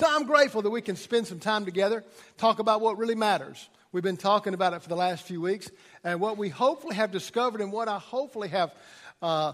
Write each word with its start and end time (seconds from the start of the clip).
So 0.00 0.06
I'm 0.08 0.24
grateful 0.24 0.62
that 0.62 0.70
we 0.70 0.80
can 0.80 0.96
spend 0.96 1.26
some 1.26 1.40
time 1.40 1.66
together, 1.66 2.02
talk 2.38 2.58
about 2.58 2.80
what 2.80 2.96
really 2.96 3.14
matters. 3.14 3.68
We've 3.92 4.02
been 4.02 4.16
talking 4.16 4.54
about 4.54 4.72
it 4.72 4.80
for 4.80 4.88
the 4.88 4.96
last 4.96 5.24
few 5.24 5.42
weeks, 5.42 5.70
and 6.02 6.22
what 6.22 6.38
we 6.38 6.48
hopefully 6.48 6.94
have 6.94 7.12
discovered, 7.12 7.60
and 7.60 7.70
what 7.70 7.86
I 7.86 7.98
hopefully 7.98 8.48
have 8.48 8.74
uh, 9.20 9.52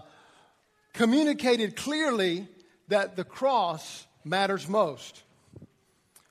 communicated 0.93 1.75
clearly, 1.75 2.47
that 2.87 3.17
the 3.17 3.25
cross 3.25 4.07
matters 4.23 4.69
most. 4.69 5.21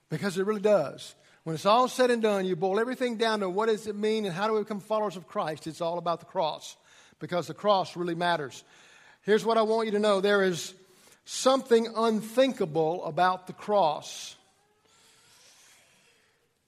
Because 0.08 0.38
it 0.38 0.46
really 0.46 0.62
does. 0.62 1.14
When 1.44 1.52
it's 1.54 1.66
all 1.66 1.86
said 1.86 2.10
and 2.10 2.22
done, 2.22 2.46
you 2.46 2.56
boil 2.56 2.80
everything 2.80 3.18
down 3.18 3.40
to 3.40 3.50
what 3.50 3.68
does 3.68 3.86
it 3.86 3.96
mean 3.96 4.24
and 4.24 4.34
how 4.34 4.46
do 4.48 4.54
we 4.54 4.60
become 4.60 4.80
followers 4.80 5.18
of 5.18 5.28
Christ? 5.28 5.66
It's 5.66 5.82
all 5.82 5.98
about 5.98 6.20
the 6.20 6.26
cross. 6.26 6.78
Because 7.18 7.48
the 7.48 7.54
cross 7.54 7.96
really 7.96 8.14
matters. 8.14 8.64
Here's 9.20 9.44
what 9.44 9.58
I 9.58 9.62
want 9.62 9.88
you 9.88 9.92
to 9.92 9.98
know 9.98 10.22
there 10.22 10.42
is 10.42 10.72
something 11.26 11.88
unthinkable 11.96 13.04
about 13.04 13.48
the 13.48 13.52
cross. 13.52 14.36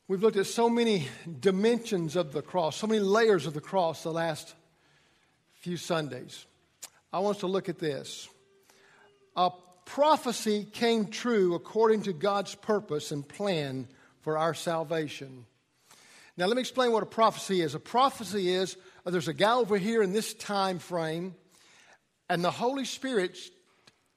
We've 0.08 0.20
looked 0.20 0.36
at 0.36 0.46
so 0.46 0.68
many 0.68 1.08
dimensions 1.40 2.16
of 2.16 2.32
the 2.32 2.42
cross, 2.42 2.76
so 2.76 2.88
many 2.88 3.00
layers 3.00 3.46
of 3.46 3.54
the 3.54 3.60
cross 3.60 4.02
the 4.02 4.12
last 4.12 4.54
few 5.60 5.76
Sundays. 5.76 6.44
I 7.12 7.20
want 7.20 7.36
us 7.36 7.40
to 7.40 7.46
look 7.46 7.68
at 7.68 7.78
this. 7.78 8.28
A 9.36 9.50
prophecy 9.84 10.66
came 10.72 11.06
true 11.06 11.54
according 11.54 12.02
to 12.02 12.12
God's 12.12 12.54
purpose 12.56 13.12
and 13.12 13.26
plan 13.26 13.86
for 14.22 14.36
our 14.36 14.54
salvation. 14.54 15.46
Now, 16.36 16.46
let 16.46 16.56
me 16.56 16.60
explain 16.60 16.90
what 16.90 17.04
a 17.04 17.06
prophecy 17.06 17.60
is. 17.60 17.76
A 17.76 17.80
prophecy 17.80 18.50
is 18.50 18.76
uh, 19.06 19.10
there's 19.10 19.28
a 19.28 19.34
guy 19.34 19.54
over 19.54 19.78
here 19.78 20.02
in 20.02 20.12
this 20.12 20.34
time 20.34 20.80
frame, 20.80 21.36
and 22.28 22.42
the 22.42 22.50
Holy 22.50 22.84
Spirit 22.84 23.38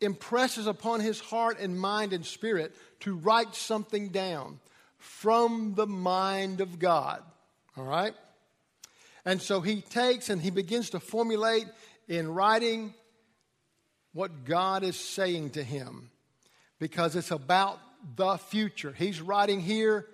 impresses 0.02 0.68
upon 0.68 1.00
his 1.00 1.20
heart 1.20 1.60
and 1.60 1.80
mind 1.80 2.14
and 2.14 2.26
spirit 2.26 2.76
to 3.02 3.16
write 3.16 3.56
something 3.56 4.10
down 4.10 4.60
from 4.98 5.74
the 5.76 5.88
mind 5.88 6.62
of 6.62 6.80
God. 6.80 7.24
All 7.78 7.86
right? 7.86 8.14
And 9.26 9.42
so 9.42 9.62
he 9.62 9.82
takes 9.82 10.30
and 10.30 10.42
he 10.42 10.50
begins 10.50 10.92
to 10.92 11.00
formulate 11.00 11.68
in 12.08 12.34
writing 12.34 12.94
what 14.14 14.46
God 14.46 14.84
is 14.84 14.98
saying 14.98 15.52
to 15.52 15.64
him 15.64 16.10
because 16.80 17.16
it's 17.16 17.32
about 17.32 17.80
the 18.16 18.38
future. 18.38 18.94
He's 18.98 19.22
writing 19.22 19.62
here 19.62 20.08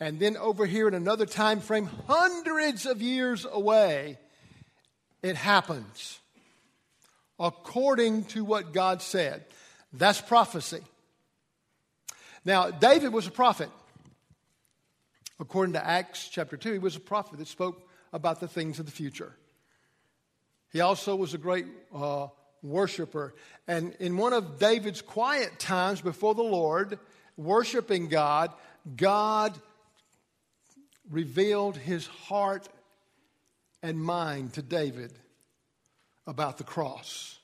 and 0.00 0.20
then 0.20 0.36
over 0.36 0.66
here 0.66 0.88
in 0.88 0.94
another 0.94 1.26
time 1.26 1.60
frame 1.60 1.88
hundreds 2.06 2.86
of 2.86 3.00
years 3.00 3.46
away 3.50 4.18
it 5.22 5.36
happens 5.36 6.18
according 7.38 8.24
to 8.24 8.44
what 8.44 8.72
God 8.72 9.02
said. 9.02 9.44
That's 9.92 10.20
prophecy. 10.20 10.80
Now, 12.44 12.70
David 12.70 13.12
was 13.12 13.26
a 13.26 13.30
prophet. 13.30 13.70
According 15.38 15.74
to 15.74 15.86
Acts 15.86 16.28
chapter 16.28 16.56
2, 16.56 16.72
he 16.72 16.78
was 16.78 16.96
a 16.96 17.00
prophet 17.00 17.38
that 17.38 17.48
spoke 17.48 17.88
about 18.12 18.40
the 18.40 18.48
things 18.48 18.78
of 18.78 18.86
the 18.86 18.92
future. 18.92 19.34
He 20.72 20.80
also 20.80 21.14
was 21.16 21.34
a 21.34 21.38
great 21.38 21.66
uh, 21.94 22.28
worshiper. 22.62 23.34
And 23.68 23.94
in 24.00 24.16
one 24.16 24.32
of 24.32 24.58
David's 24.58 25.02
quiet 25.02 25.58
times 25.58 26.00
before 26.00 26.34
the 26.34 26.42
Lord, 26.42 26.98
worshiping 27.36 28.08
God, 28.08 28.52
God 28.96 29.54
revealed 31.10 31.76
his 31.76 32.06
heart 32.06 32.68
and 33.82 34.00
mind 34.00 34.54
to 34.54 34.62
David 34.62 35.12
about 36.26 36.58
the 36.58 36.64
cross. 36.64 37.38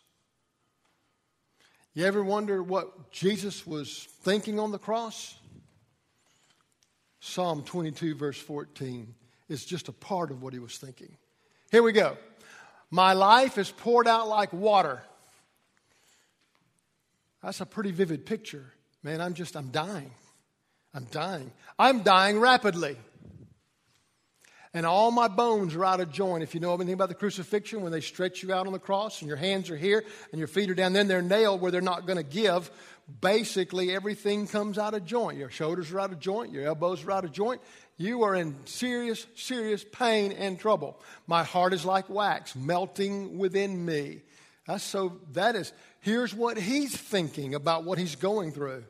You 1.95 2.07
ever 2.07 2.25
wonder 2.25 2.63
what 2.63 3.13
Jesus 3.13 3.67
was 3.67 4.09
thinking 4.23 4.59
on 4.59 4.73
the 4.73 4.79
cross? 4.79 5.35
Psalm 7.21 7.63
22, 7.63 8.15
verse 8.15 8.39
14, 8.39 9.15
is 9.49 9.65
just 9.65 9.89
a 9.89 9.93
part 9.93 10.31
of 10.31 10.43
what 10.43 10.53
he 10.53 10.59
was 10.59 10.79
thinking. 10.79 11.17
Here 11.71 11.83
we 11.83 11.93
go. 11.93 12.17
My 12.91 13.13
life 13.13 13.59
is 13.59 13.71
poured 13.71 14.09
out 14.09 14.29
like 14.29 14.53
water. 14.53 15.03
That's 17.43 17.61
a 17.61 17.67
pretty 17.67 17.91
vivid 17.91 18.27
picture. 18.27 18.73
Man, 19.03 19.21
I'm 19.21 19.35
just, 19.35 19.57
I'm 19.57 19.69
dying. 19.69 20.13
I'm 20.95 21.05
dying. 21.05 21.53
I'm 21.79 22.03
dying 22.03 22.39
rapidly 22.39 22.97
and 24.75 24.87
all 24.87 25.11
my 25.11 25.29
bones 25.29 25.75
are 25.75 25.85
out 25.85 26.01
of 26.01 26.11
joint. 26.11 26.43
If 26.43 26.55
you 26.55 26.61
know 26.61 26.75
anything 26.75 26.95
about 26.95 27.11
the 27.11 27.15
crucifixion, 27.15 27.83
when 27.83 27.93
they 27.93 28.01
stretch 28.01 28.43
you 28.43 28.53
out 28.53 28.67
on 28.67 28.73
the 28.73 28.79
cross 28.79 29.21
and 29.21 29.29
your 29.29 29.37
hands 29.37 29.71
are 29.71 29.77
here 29.77 30.03
and 30.31 30.39
your 30.39 30.49
feet 30.49 30.71
are 30.71 30.75
down, 30.75 30.95
then 30.95 31.09
they're 31.09 31.21
nailed 31.21 31.61
where 31.61 31.71
they're 31.71 31.83
not 31.83 32.07
going 32.07 32.17
to 32.17 32.23
give. 32.23 32.71
Basically, 33.21 33.95
everything 33.95 34.47
comes 34.47 34.79
out 34.79 34.95
of 34.95 35.05
joint. 35.05 35.37
Your 35.37 35.51
shoulders 35.51 35.93
are 35.93 36.01
out 36.01 36.13
of 36.13 36.21
joint, 36.21 36.53
your 36.53 36.65
elbows 36.65 37.05
are 37.05 37.13
out 37.13 37.25
of 37.25 37.33
joint. 37.33 37.61
You 37.99 38.23
are 38.23 38.35
in 38.35 38.57
serious, 38.65 39.27
serious 39.35 39.85
pain 39.85 40.33
and 40.33 40.59
trouble. 40.59 40.99
My 41.27 41.45
heart 41.45 41.75
is 41.75 41.85
like 41.85 42.09
wax, 42.09 42.57
melting 42.57 43.39
within 43.39 43.85
me. 43.85 44.23
That's 44.67 44.83
so, 44.83 45.21
that 45.33 45.55
is, 45.57 45.73
here's 46.01 46.35
what 46.35 46.57
he's 46.57 46.97
thinking 46.97 47.55
about 47.55 47.85
what 47.85 47.99
he's 47.99 48.17
going 48.17 48.53
through. 48.53 48.85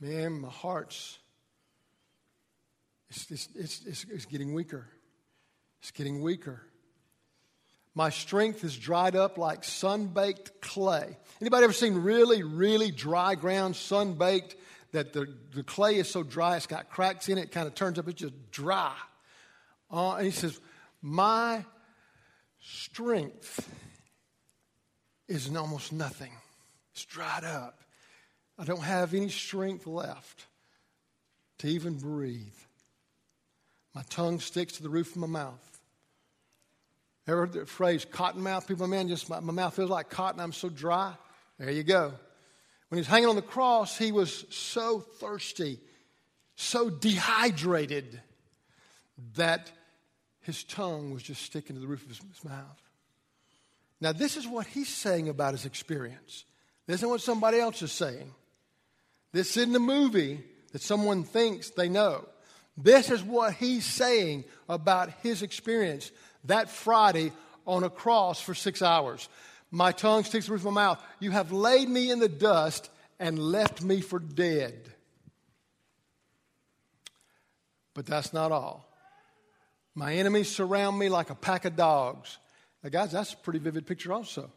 Man, 0.00 0.40
my 0.40 0.48
heart's 0.48 1.18
it's, 3.12 3.48
it's, 3.54 3.80
it's, 3.86 4.06
it's, 4.10 4.24
getting 4.24 4.54
weaker. 4.54 4.86
It's 5.80 5.90
getting 5.90 6.22
weaker. 6.22 6.62
My 7.94 8.08
strength 8.08 8.64
is 8.64 8.76
dried 8.76 9.16
up 9.16 9.36
like 9.36 9.64
sun-baked 9.64 10.62
clay. 10.62 11.18
Anybody 11.40 11.64
ever 11.64 11.72
seen 11.74 11.94
really, 11.94 12.42
really 12.42 12.90
dry 12.90 13.34
ground, 13.34 13.76
sun-baked, 13.76 14.56
that 14.92 15.12
the, 15.12 15.26
the 15.54 15.62
clay 15.62 15.96
is 15.96 16.08
so 16.08 16.22
dry, 16.22 16.56
it's 16.56 16.66
got 16.66 16.88
cracks 16.88 17.28
in 17.28 17.38
it, 17.38 17.44
it 17.44 17.52
kind 17.52 17.66
of 17.66 17.74
turns 17.74 17.98
up, 17.98 18.08
it's 18.08 18.20
just 18.20 18.50
dry. 18.50 18.94
Uh, 19.90 20.14
and 20.14 20.26
he 20.26 20.32
says, 20.32 20.58
My 21.02 21.64
strength 22.60 23.68
is 25.28 25.54
almost 25.54 25.92
nothing. 25.92 26.32
It's 26.92 27.04
dried 27.04 27.44
up. 27.44 27.80
I 28.58 28.64
don't 28.64 28.82
have 28.82 29.12
any 29.12 29.28
strength 29.28 29.86
left 29.86 30.46
to 31.58 31.68
even 31.68 31.94
breathe. 31.94 32.52
My 33.94 34.02
tongue 34.08 34.40
sticks 34.40 34.74
to 34.74 34.82
the 34.82 34.88
roof 34.88 35.10
of 35.12 35.16
my 35.18 35.26
mouth. 35.26 35.80
Ever 37.26 37.40
heard 37.40 37.52
the 37.52 37.66
phrase 37.66 38.04
cotton 38.04 38.42
mouth? 38.42 38.66
People, 38.66 38.86
man, 38.86 39.08
just 39.08 39.28
my, 39.28 39.38
my 39.40 39.52
mouth 39.52 39.74
feels 39.74 39.90
like 39.90 40.10
cotton. 40.10 40.40
I'm 40.40 40.52
so 40.52 40.68
dry. 40.68 41.14
There 41.58 41.70
you 41.70 41.82
go. 41.82 42.12
When 42.88 42.96
he 42.96 43.00
was 43.00 43.06
hanging 43.06 43.28
on 43.28 43.36
the 43.36 43.42
cross, 43.42 43.96
he 43.96 44.12
was 44.12 44.44
so 44.50 45.00
thirsty, 45.00 45.78
so 46.56 46.90
dehydrated 46.90 48.20
that 49.36 49.70
his 50.40 50.64
tongue 50.64 51.12
was 51.12 51.22
just 51.22 51.42
sticking 51.42 51.76
to 51.76 51.80
the 51.80 51.86
roof 51.86 52.02
of 52.02 52.08
his, 52.08 52.18
his 52.18 52.44
mouth. 52.44 52.82
Now, 54.00 54.12
this 54.12 54.36
is 54.36 54.48
what 54.48 54.66
he's 54.66 54.88
saying 54.88 55.28
about 55.28 55.52
his 55.52 55.64
experience. 55.64 56.44
This 56.86 56.96
isn't 56.96 57.08
what 57.08 57.20
somebody 57.20 57.60
else 57.60 57.82
is 57.82 57.92
saying. 57.92 58.32
This 59.32 59.56
isn't 59.56 59.76
a 59.76 59.78
movie 59.78 60.42
that 60.72 60.82
someone 60.82 61.22
thinks 61.22 61.70
they 61.70 61.88
know. 61.88 62.26
This 62.76 63.10
is 63.10 63.22
what 63.22 63.54
he's 63.54 63.84
saying 63.84 64.44
about 64.68 65.10
his 65.22 65.42
experience 65.42 66.10
that 66.44 66.70
Friday 66.70 67.32
on 67.66 67.84
a 67.84 67.90
cross 67.90 68.40
for 68.40 68.54
six 68.54 68.82
hours. 68.82 69.28
My 69.70 69.92
tongue 69.92 70.24
sticks 70.24 70.46
to 70.46 70.50
the 70.50 70.52
roof 70.54 70.66
of 70.66 70.72
my 70.72 70.82
mouth. 70.82 71.02
You 71.20 71.30
have 71.30 71.52
laid 71.52 71.88
me 71.88 72.10
in 72.10 72.18
the 72.18 72.28
dust 72.28 72.90
and 73.18 73.38
left 73.38 73.82
me 73.82 74.00
for 74.00 74.18
dead. 74.18 74.92
But 77.94 78.06
that's 78.06 78.32
not 78.32 78.52
all. 78.52 78.88
My 79.94 80.14
enemies 80.14 80.50
surround 80.50 80.98
me 80.98 81.08
like 81.08 81.30
a 81.30 81.34
pack 81.34 81.64
of 81.64 81.76
dogs. 81.76 82.38
Now, 82.82 82.90
guys, 82.90 83.12
that's 83.12 83.34
a 83.34 83.36
pretty 83.36 83.58
vivid 83.58 83.86
picture, 83.86 84.12
also. 84.12 84.50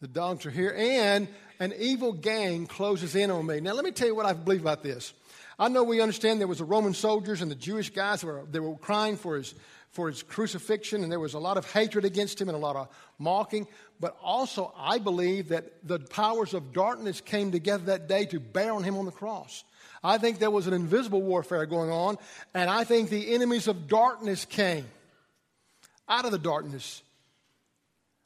The 0.00 0.08
dogs 0.08 0.44
are 0.44 0.50
here, 0.50 0.74
and 0.76 1.26
an 1.58 1.72
evil 1.78 2.12
gang 2.12 2.66
closes 2.66 3.16
in 3.16 3.30
on 3.30 3.46
me. 3.46 3.60
Now, 3.60 3.72
let 3.72 3.84
me 3.84 3.90
tell 3.90 4.06
you 4.06 4.14
what 4.14 4.26
I 4.26 4.34
believe 4.34 4.60
about 4.60 4.82
this. 4.82 5.14
I 5.58 5.68
know 5.68 5.84
we 5.84 6.00
understand 6.00 6.40
there 6.40 6.46
was 6.46 6.58
the 6.58 6.64
Roman 6.64 6.92
soldiers 6.92 7.40
and 7.40 7.50
the 7.50 7.54
Jewish 7.54 7.90
guys 7.90 8.22
were, 8.22 8.44
they 8.50 8.60
were 8.60 8.76
crying 8.76 9.16
for 9.16 9.36
his, 9.36 9.54
for 9.90 10.08
his 10.08 10.22
crucifixion, 10.22 11.02
and 11.02 11.10
there 11.10 11.20
was 11.20 11.32
a 11.32 11.38
lot 11.38 11.56
of 11.56 11.70
hatred 11.72 12.04
against 12.04 12.40
him 12.40 12.48
and 12.48 12.56
a 12.56 12.60
lot 12.60 12.76
of 12.76 12.88
mocking. 13.18 13.66
But 13.98 14.16
also, 14.22 14.74
I 14.76 14.98
believe 14.98 15.48
that 15.48 15.86
the 15.86 15.98
powers 15.98 16.52
of 16.52 16.74
darkness 16.74 17.22
came 17.22 17.52
together 17.52 17.84
that 17.86 18.06
day 18.06 18.26
to 18.26 18.40
bear 18.40 18.72
on 18.72 18.84
him 18.84 18.98
on 18.98 19.06
the 19.06 19.12
cross. 19.12 19.64
I 20.04 20.18
think 20.18 20.38
there 20.38 20.50
was 20.50 20.66
an 20.66 20.74
invisible 20.74 21.22
warfare 21.22 21.64
going 21.64 21.90
on, 21.90 22.18
and 22.52 22.68
I 22.68 22.84
think 22.84 23.08
the 23.08 23.34
enemies 23.34 23.66
of 23.66 23.88
darkness 23.88 24.44
came 24.44 24.86
out 26.06 26.26
of 26.26 26.32
the 26.32 26.38
darkness. 26.38 27.02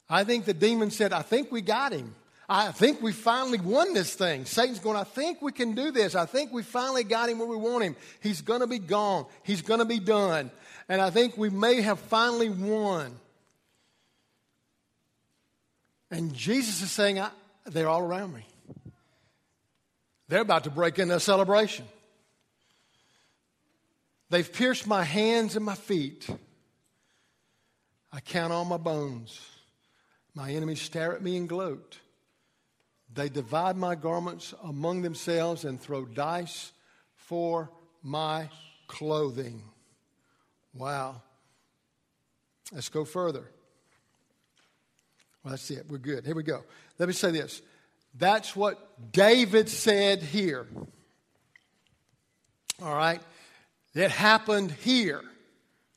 I 0.09 0.25
think 0.25 0.43
the 0.43 0.53
demon 0.53 0.91
said, 0.91 1.13
I 1.13 1.21
think 1.21 1.51
we 1.51 1.61
got 1.61 1.93
him. 1.93 2.13
I 2.53 2.73
think 2.73 3.01
we 3.01 3.13
finally 3.13 3.61
won 3.61 3.93
this 3.93 4.13
thing. 4.13 4.43
Satan's 4.43 4.79
going, 4.79 4.97
I 4.97 5.05
think 5.05 5.41
we 5.41 5.53
can 5.53 5.73
do 5.73 5.89
this. 5.89 6.15
I 6.15 6.25
think 6.25 6.51
we 6.51 6.63
finally 6.63 7.05
got 7.05 7.29
him 7.29 7.39
where 7.39 7.47
we 7.47 7.55
want 7.55 7.81
him. 7.81 7.95
He's 8.19 8.41
going 8.41 8.59
to 8.59 8.67
be 8.67 8.77
gone. 8.77 9.25
He's 9.43 9.61
going 9.61 9.79
to 9.79 9.85
be 9.85 9.99
done. 9.99 10.51
And 10.89 11.01
I 11.01 11.11
think 11.11 11.37
we 11.37 11.49
may 11.49 11.79
have 11.79 11.97
finally 11.97 12.49
won. 12.49 13.15
And 16.11 16.33
Jesus 16.33 16.81
is 16.81 16.91
saying, 16.91 17.23
they're 17.67 17.87
all 17.87 18.01
around 18.01 18.33
me. 18.33 18.45
They're 20.27 20.41
about 20.41 20.65
to 20.65 20.71
break 20.71 20.99
into 20.99 21.15
a 21.15 21.21
celebration. 21.21 21.85
They've 24.29 24.51
pierced 24.51 24.85
my 24.85 25.05
hands 25.05 25.55
and 25.55 25.63
my 25.63 25.75
feet. 25.75 26.27
I 28.11 28.19
count 28.19 28.51
all 28.51 28.65
my 28.65 28.75
bones. 28.75 29.39
My 30.35 30.51
enemies 30.51 30.81
stare 30.81 31.15
at 31.15 31.21
me 31.21 31.37
and 31.37 31.47
gloat. 31.47 32.00
They 33.13 33.29
divide 33.29 33.75
my 33.75 33.95
garments 33.95 34.53
among 34.63 35.01
themselves 35.01 35.65
and 35.65 35.79
throw 35.79 36.05
dice 36.05 36.71
for 37.15 37.69
my 38.01 38.49
clothing. 38.87 39.63
Wow. 40.73 41.21
Let's 42.71 42.89
go 42.89 43.03
further. 43.03 43.43
Well, 45.43 45.51
that's 45.51 45.69
it. 45.71 45.85
We're 45.89 45.97
good. 45.97 46.25
Here 46.25 46.35
we 46.35 46.43
go. 46.43 46.63
Let 46.99 47.07
me 47.07 47.13
say 47.13 47.31
this. 47.31 47.61
That's 48.17 48.55
what 48.55 49.11
David 49.11 49.69
said 49.69 50.21
here. 50.21 50.67
All 52.81 52.95
right? 52.95 53.21
It 53.93 54.11
happened 54.11 54.71
here 54.71 55.21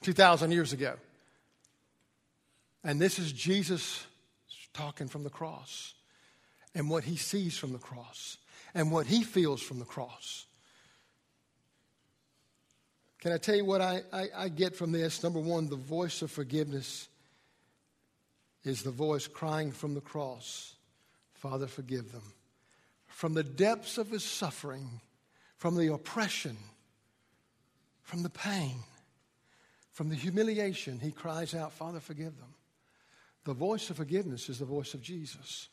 2,000 0.03 0.51
years 0.51 0.73
ago. 0.73 0.95
And 2.83 3.01
this 3.01 3.19
is 3.19 3.33
Jesus 3.33 4.05
talking 4.73 5.09
from 5.09 5.23
the 5.23 5.31
cross 5.31 5.95
and 6.75 6.91
what 6.91 7.05
he 7.05 7.17
sees 7.17 7.57
from 7.57 7.73
the 7.73 7.79
cross 7.79 8.39
and 8.75 8.91
what 8.91 9.07
he 9.07 9.23
feels 9.23 9.63
from 9.63 9.79
the 9.79 9.85
cross. 9.85 10.47
Can 13.21 13.33
I 13.33 13.39
tell 13.39 13.55
you 13.55 13.65
what 13.65 13.81
I, 13.81 14.03
I, 14.13 14.27
I, 14.37 14.49
get 14.49 14.77
from 14.77 14.93
this? 14.93 15.23
Number 15.23 15.41
one, 15.41 15.69
the 15.69 15.77
voice 15.77 16.21
of 16.21 16.31
forgiveness 16.31 17.09
is 18.65 18.83
the 18.83 18.91
voice 18.91 19.27
crying 19.27 19.73
from 19.73 19.95
the 19.95 20.01
cross 20.01 20.75
Father, 21.45 21.67
forgive 21.67 22.11
them. 22.11 22.23
From 23.07 23.35
the 23.35 23.43
depths 23.43 23.99
of 23.99 24.09
his 24.09 24.25
suffering, 24.25 25.03
from 25.59 25.77
the 25.77 25.93
oppression, 25.93 26.57
from 28.01 28.23
the 28.23 28.31
pain, 28.31 28.77
from 29.93 30.09
the 30.09 30.15
humiliation, 30.15 30.99
he 31.01 31.13
cries 31.13 31.55
out, 31.55 31.75
Father, 31.75 32.01
forgive 32.01 32.39
them. 32.39 32.55
The 33.45 33.53
voice 33.53 33.91
of 33.91 33.99
forgiveness 33.99 34.49
is 34.49 34.59
the 34.59 34.65
voice 34.65 34.95
of 34.95 35.03
Jesus. 35.03 35.69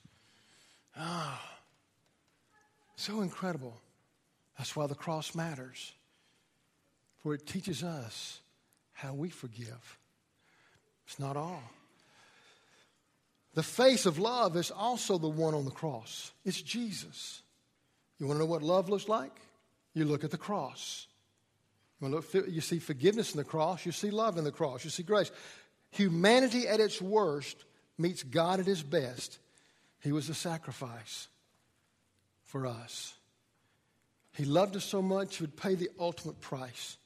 Ah, 0.98 1.42
so 2.96 3.22
incredible. 3.22 3.74
That's 4.58 4.76
why 4.76 4.88
the 4.88 4.96
cross 4.96 5.34
matters, 5.34 5.94
for 7.24 7.34
it 7.34 7.48
teaches 7.48 7.84
us 7.84 8.40
how 8.94 9.14
we 9.14 9.30
forgive. 9.30 9.98
It's 11.08 11.20
not 11.20 11.36
all. 11.38 11.64
The 13.54 13.64
face 13.64 14.06
of 14.06 14.20
love 14.20 14.56
is 14.56 14.72
also 14.72 15.18
the 15.18 15.28
one 15.28 15.54
on 15.54 15.66
the 15.66 15.72
cross. 15.72 16.32
It's 16.46 16.62
Jesus. 16.62 17.42
You 18.20 18.28
want 18.28 18.38
to 18.38 18.46
know 18.46 18.50
what 18.50 18.62
love 18.62 18.90
looks 18.90 19.10
like? 19.10 19.36
You 19.94 20.06
look 20.06 20.24
at 20.24 20.32
the 20.32 20.38
cross. 20.38 21.08
You, 22.00 22.08
look, 22.08 22.34
you 22.34 22.62
see 22.62 22.80
forgiveness 22.80 23.32
in 23.32 23.38
the 23.38 23.44
cross, 23.44 23.86
you 23.86 23.92
see 23.92 24.10
love 24.10 24.38
in 24.38 24.44
the 24.44 24.52
cross, 24.52 24.84
you 24.84 24.90
see 24.90 25.04
grace. 25.04 25.32
Humanity 25.92 26.68
at 26.68 26.80
its 26.80 27.02
worst 27.02 27.66
meets 27.98 28.24
God 28.24 28.60
at 28.60 28.66
his 28.66 28.84
best. 28.84 29.40
He 30.02 30.12
was 30.12 30.30
a 30.30 30.34
sacrifice 30.34 31.28
for 32.44 32.66
us. 32.68 33.14
He 34.34 34.46
loved 34.46 34.76
us 34.76 34.86
so 34.86 35.02
much, 35.02 35.38
he 35.38 35.44
would 35.44 35.58
pay 35.58 35.76
the 35.76 35.90
ultimate 36.00 36.40
price 36.42 36.98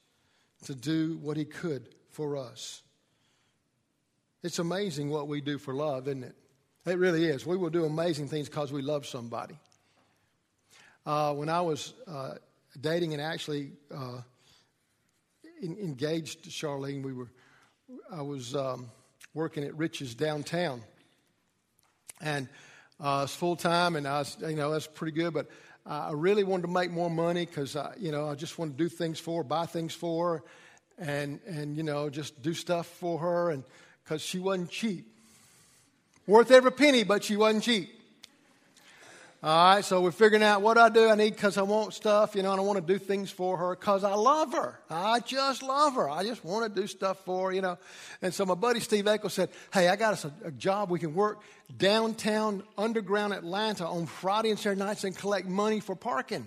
to 0.64 0.74
do 0.74 1.18
what 1.20 1.36
he 1.36 1.44
could 1.44 1.88
for 2.10 2.36
us. 2.36 2.82
It's 4.42 4.58
amazing 4.58 5.10
what 5.10 5.28
we 5.28 5.40
do 5.40 5.58
for 5.58 5.74
love, 5.74 6.08
isn't 6.08 6.24
it? 6.24 6.34
It 6.86 6.98
really 6.98 7.24
is. 7.24 7.44
We 7.44 7.56
will 7.56 7.70
do 7.70 7.84
amazing 7.84 8.28
things 8.28 8.48
because 8.48 8.72
we 8.72 8.80
love 8.80 9.06
somebody. 9.06 9.58
Uh, 11.04 11.34
when 11.34 11.48
I 11.48 11.60
was 11.60 11.94
uh, 12.06 12.34
dating 12.80 13.12
and 13.12 13.20
actually 13.20 13.72
uh, 13.92 14.20
in, 15.60 15.76
engaged 15.78 16.44
to 16.44 16.50
Charlene, 16.50 17.02
we 17.02 17.12
were, 17.12 17.28
I 18.10 18.22
was 18.22 18.54
um, 18.54 18.88
working 19.34 19.64
at 19.64 19.76
Rich's 19.76 20.14
downtown, 20.14 20.82
and 22.20 22.48
uh, 23.00 23.22
it's 23.24 23.34
full 23.34 23.56
time, 23.56 23.96
and 23.96 24.06
I 24.06 24.18
was, 24.20 24.36
you 24.40 24.56
know, 24.56 24.72
that's 24.72 24.86
pretty 24.86 25.12
good. 25.12 25.34
But 25.34 25.48
I 25.84 26.12
really 26.12 26.44
wanted 26.44 26.62
to 26.62 26.72
make 26.72 26.90
more 26.90 27.10
money 27.10 27.46
because, 27.46 27.76
you 27.98 28.10
know, 28.10 28.28
I 28.28 28.34
just 28.34 28.58
wanted 28.58 28.76
to 28.78 28.84
do 28.84 28.88
things 28.88 29.20
for 29.20 29.42
her, 29.42 29.44
buy 29.44 29.66
things 29.66 29.94
for 29.94 30.38
her, 30.38 30.42
and 30.98 31.40
and 31.46 31.76
you 31.76 31.82
know, 31.82 32.08
just 32.08 32.42
do 32.42 32.54
stuff 32.54 32.86
for 32.86 33.18
her, 33.18 33.50
and 33.50 33.64
because 34.02 34.22
she 34.22 34.38
wasn't 34.38 34.70
cheap. 34.70 35.06
Worth 36.26 36.50
every 36.50 36.72
penny, 36.72 37.04
but 37.04 37.22
she 37.22 37.36
wasn't 37.36 37.64
cheap. 37.64 37.95
All 39.42 39.74
right, 39.74 39.84
so 39.84 40.00
we're 40.00 40.12
figuring 40.12 40.42
out 40.42 40.62
what 40.62 40.78
I 40.78 40.88
do. 40.88 41.10
I 41.10 41.14
need 41.14 41.34
because 41.34 41.58
I 41.58 41.62
want 41.62 41.92
stuff, 41.92 42.34
you 42.34 42.42
know, 42.42 42.52
and 42.52 42.60
I 42.60 42.64
want 42.64 42.84
to 42.84 42.92
do 42.92 42.98
things 42.98 43.30
for 43.30 43.58
her 43.58 43.76
because 43.76 44.02
I 44.02 44.14
love 44.14 44.54
her. 44.54 44.80
I 44.88 45.20
just 45.20 45.62
love 45.62 45.94
her. 45.96 46.08
I 46.08 46.24
just 46.24 46.42
want 46.42 46.74
to 46.74 46.80
do 46.80 46.86
stuff 46.86 47.22
for 47.26 47.48
her, 47.48 47.54
you 47.54 47.60
know. 47.60 47.76
And 48.22 48.32
so 48.32 48.46
my 48.46 48.54
buddy 48.54 48.80
Steve 48.80 49.06
Echo 49.06 49.28
said, 49.28 49.50
Hey, 49.72 49.88
I 49.88 49.96
got 49.96 50.14
us 50.14 50.24
a, 50.24 50.32
a 50.46 50.50
job. 50.50 50.90
We 50.90 50.98
can 50.98 51.14
work 51.14 51.42
downtown, 51.76 52.62
underground 52.78 53.34
Atlanta 53.34 53.86
on 53.86 54.06
Friday 54.06 54.48
and 54.50 54.58
Saturday 54.58 54.80
nights 54.80 55.04
and 55.04 55.14
collect 55.14 55.46
money 55.46 55.80
for 55.80 55.94
parking. 55.94 56.46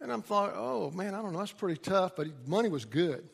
And 0.00 0.12
I'm 0.12 0.22
thought, 0.22 0.52
oh 0.54 0.90
man, 0.90 1.14
I 1.14 1.22
don't 1.22 1.32
know, 1.32 1.38
that's 1.38 1.52
pretty 1.52 1.80
tough, 1.80 2.16
but 2.16 2.26
money 2.46 2.68
was 2.68 2.84
good. 2.84 3.26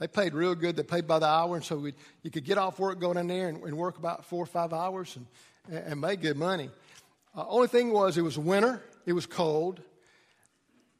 They 0.00 0.08
paid 0.08 0.34
real 0.34 0.56
good. 0.56 0.74
They 0.74 0.82
paid 0.82 1.06
by 1.06 1.20
the 1.20 1.26
hour, 1.26 1.54
and 1.54 1.64
so 1.64 1.86
you 2.22 2.30
could 2.30 2.44
get 2.44 2.58
off 2.58 2.80
work, 2.80 3.00
go 3.00 3.14
down 3.14 3.28
there, 3.28 3.48
and, 3.48 3.62
and 3.62 3.78
work 3.78 3.96
about 3.96 4.24
four 4.26 4.42
or 4.42 4.46
five 4.46 4.72
hours 4.72 5.16
and, 5.16 5.78
and 5.84 6.00
make 6.00 6.20
good 6.20 6.36
money. 6.36 6.70
Uh, 7.36 7.44
only 7.48 7.68
thing 7.68 7.92
was, 7.92 8.16
it 8.16 8.22
was 8.22 8.38
winter, 8.38 8.82
it 9.04 9.12
was 9.12 9.26
cold, 9.26 9.80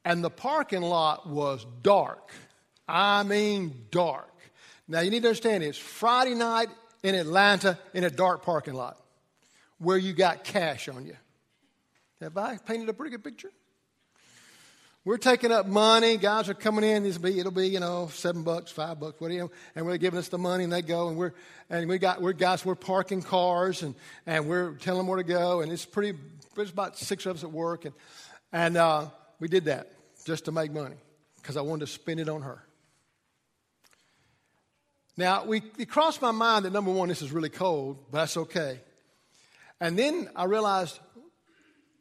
and 0.04 0.22
the 0.22 0.30
parking 0.30 0.82
lot 0.82 1.26
was 1.28 1.66
dark. 1.82 2.30
I 2.86 3.22
mean, 3.22 3.86
dark. 3.90 4.30
Now, 4.86 5.00
you 5.00 5.10
need 5.10 5.22
to 5.22 5.28
understand 5.28 5.64
it's 5.64 5.78
Friday 5.78 6.34
night 6.34 6.68
in 7.02 7.14
Atlanta 7.14 7.78
in 7.94 8.04
a 8.04 8.10
dark 8.10 8.44
parking 8.44 8.74
lot 8.74 8.98
where 9.78 9.98
you 9.98 10.12
got 10.12 10.44
cash 10.44 10.88
on 10.88 11.06
you. 11.06 11.16
Have 12.20 12.36
I 12.36 12.58
painted 12.58 12.88
a 12.88 12.92
pretty 12.92 13.10
good 13.10 13.24
picture? 13.24 13.50
We're 15.06 15.18
taking 15.18 15.52
up 15.52 15.66
money. 15.66 16.16
Guys 16.16 16.48
are 16.48 16.54
coming 16.54 16.82
in. 16.82 17.06
It'll 17.06 17.22
be, 17.22 17.38
it'll 17.38 17.52
be 17.52 17.68
you 17.68 17.78
know, 17.78 18.08
seven 18.12 18.42
bucks, 18.42 18.72
five 18.72 18.98
bucks, 18.98 19.20
whatever. 19.20 19.50
And 19.76 19.86
we're 19.86 19.98
giving 19.98 20.18
us 20.18 20.26
the 20.26 20.36
money, 20.36 20.64
and 20.64 20.72
they 20.72 20.82
go, 20.82 21.06
and 21.06 21.16
we're 21.16 21.32
and 21.70 21.88
we 21.88 21.98
got 21.98 22.20
we're 22.20 22.32
guys. 22.32 22.64
We're 22.64 22.74
parking 22.74 23.22
cars, 23.22 23.84
and 23.84 23.94
and 24.26 24.48
we're 24.48 24.72
telling 24.72 24.98
them 24.98 25.06
where 25.06 25.18
to 25.18 25.22
go. 25.22 25.60
And 25.60 25.70
it's 25.70 25.84
pretty. 25.84 26.18
There's 26.56 26.72
about 26.72 26.98
six 26.98 27.24
of 27.24 27.36
us 27.36 27.44
at 27.44 27.52
work, 27.52 27.84
and 27.84 27.94
and 28.52 28.76
uh, 28.76 29.06
we 29.38 29.46
did 29.46 29.66
that 29.66 29.92
just 30.24 30.46
to 30.46 30.52
make 30.52 30.72
money 30.72 30.96
because 31.36 31.56
I 31.56 31.60
wanted 31.60 31.86
to 31.86 31.92
spend 31.92 32.18
it 32.18 32.28
on 32.28 32.42
her. 32.42 32.64
Now 35.16 35.44
we 35.44 35.62
it 35.78 35.88
crossed 35.88 36.20
my 36.20 36.32
mind 36.32 36.64
that 36.64 36.72
number 36.72 36.90
one, 36.90 37.10
this 37.10 37.22
is 37.22 37.30
really 37.30 37.48
cold, 37.48 37.96
but 38.10 38.22
that's 38.22 38.36
okay. 38.36 38.80
And 39.80 39.96
then 39.96 40.30
I 40.34 40.46
realized 40.46 40.98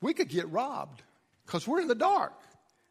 we 0.01 0.15
could 0.15 0.29
get 0.29 0.49
robbed 0.49 1.03
because 1.45 1.67
we're 1.67 1.81
in 1.81 1.87
the 1.87 1.93
dark. 1.93 2.33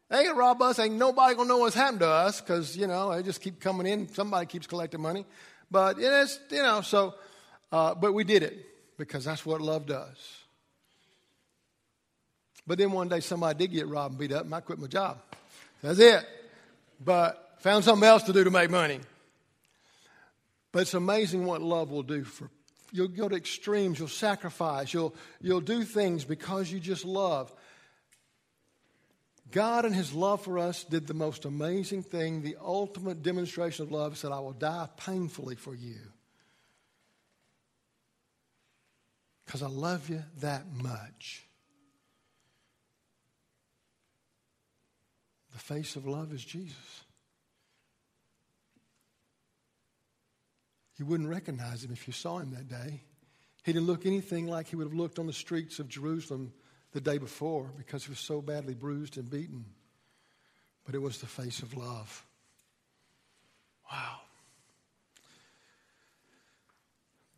They 0.09 0.19
ain't 0.19 0.27
gonna 0.27 0.39
rob 0.39 0.61
us. 0.61 0.77
Ain't 0.79 0.95
nobody 0.95 1.35
gonna 1.35 1.49
know 1.49 1.57
what's 1.57 1.75
happened 1.75 2.01
to 2.01 2.07
us 2.07 2.39
because 2.39 2.77
you 2.77 2.87
know 2.87 3.15
they 3.15 3.23
just 3.23 3.41
keep 3.41 3.59
coming 3.59 3.87
in. 3.87 4.07
Somebody 4.09 4.45
keeps 4.45 4.67
collecting 4.67 5.01
money, 5.01 5.25
but 5.71 5.97
it's 5.99 6.39
you 6.51 6.61
know 6.61 6.81
so. 6.81 7.15
Uh, 7.71 7.95
but 7.95 8.13
we 8.13 8.23
did 8.23 8.43
it 8.43 8.65
because 8.97 9.25
that's 9.25 9.45
what 9.45 9.61
love 9.61 9.85
does. 9.85 10.17
But 12.67 12.77
then 12.77 12.91
one 12.91 13.09
day 13.09 13.19
somebody 13.19 13.57
did 13.57 13.73
get 13.73 13.87
robbed 13.87 14.13
and 14.13 14.19
beat 14.19 14.31
up, 14.31 14.45
and 14.45 14.53
I 14.53 14.59
quit 14.59 14.79
my 14.79 14.87
job. 14.87 15.17
That's 15.81 15.99
it. 15.99 16.25
But 17.03 17.57
found 17.59 17.83
something 17.83 18.07
else 18.07 18.23
to 18.23 18.33
do 18.33 18.43
to 18.43 18.51
make 18.51 18.69
money. 18.69 18.99
But 20.71 20.83
it's 20.83 20.93
amazing 20.93 21.45
what 21.45 21.61
love 21.61 21.89
will 21.89 22.03
do 22.03 22.23
for. 22.23 22.49
You'll 22.91 23.07
go 23.07 23.27
to 23.27 23.35
extremes. 23.35 23.99
You'll 23.99 24.07
sacrifice. 24.07 24.93
You'll 24.93 25.15
you'll 25.41 25.61
do 25.61 25.83
things 25.83 26.25
because 26.25 26.71
you 26.71 26.79
just 26.79 27.05
love. 27.05 27.51
God, 29.55 29.85
in 29.85 29.93
His 29.93 30.11
love 30.11 30.41
for 30.41 30.59
us, 30.59 30.83
did 30.83 31.07
the 31.07 31.13
most 31.13 31.45
amazing 31.45 32.03
thing, 32.03 32.41
the 32.41 32.57
ultimate 32.61 33.23
demonstration 33.23 33.85
of 33.85 33.91
love. 33.91 34.17
Said, 34.17 34.33
I 34.33 34.39
will 34.39 34.51
die 34.51 34.89
painfully 34.97 35.55
for 35.55 35.73
you. 35.73 35.95
Because 39.45 39.63
I 39.63 39.67
love 39.67 40.09
you 40.09 40.21
that 40.41 40.65
much. 40.73 41.47
The 45.53 45.59
face 45.59 45.95
of 45.95 46.05
love 46.05 46.33
is 46.33 46.43
Jesus. 46.43 46.75
You 50.97 51.05
wouldn't 51.05 51.29
recognize 51.29 51.81
him 51.81 51.93
if 51.93 52.07
you 52.07 52.13
saw 52.13 52.39
him 52.39 52.51
that 52.51 52.67
day. 52.67 53.03
He 53.63 53.71
didn't 53.71 53.87
look 53.87 54.05
anything 54.05 54.47
like 54.47 54.67
he 54.67 54.75
would 54.75 54.87
have 54.87 54.93
looked 54.93 55.17
on 55.17 55.27
the 55.27 55.33
streets 55.33 55.79
of 55.79 55.87
Jerusalem 55.87 56.51
the 56.95 57.01
day 57.01 57.17
before 57.17 57.69
because 57.77 58.05
he 58.05 58.09
was 58.09 58.19
so 58.19 58.41
badly 58.41 58.73
bruised 58.73 59.17
and 59.17 59.29
beaten. 59.29 59.65
But 60.85 60.95
it 60.95 61.01
was 61.01 61.17
the 61.17 61.25
face 61.25 61.59
of 61.59 61.75
love. 61.75 62.23
Wow. 63.91 64.19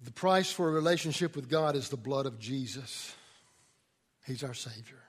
The 0.03 0.11
price 0.11 0.51
for 0.51 0.69
a 0.69 0.71
relationship 0.71 1.35
with 1.35 1.49
God 1.49 1.75
is 1.75 1.89
the 1.89 1.97
blood 1.97 2.27
of 2.27 2.37
Jesus. 2.37 3.15
He's 4.27 4.43
our 4.43 4.53
Savior. 4.53 5.01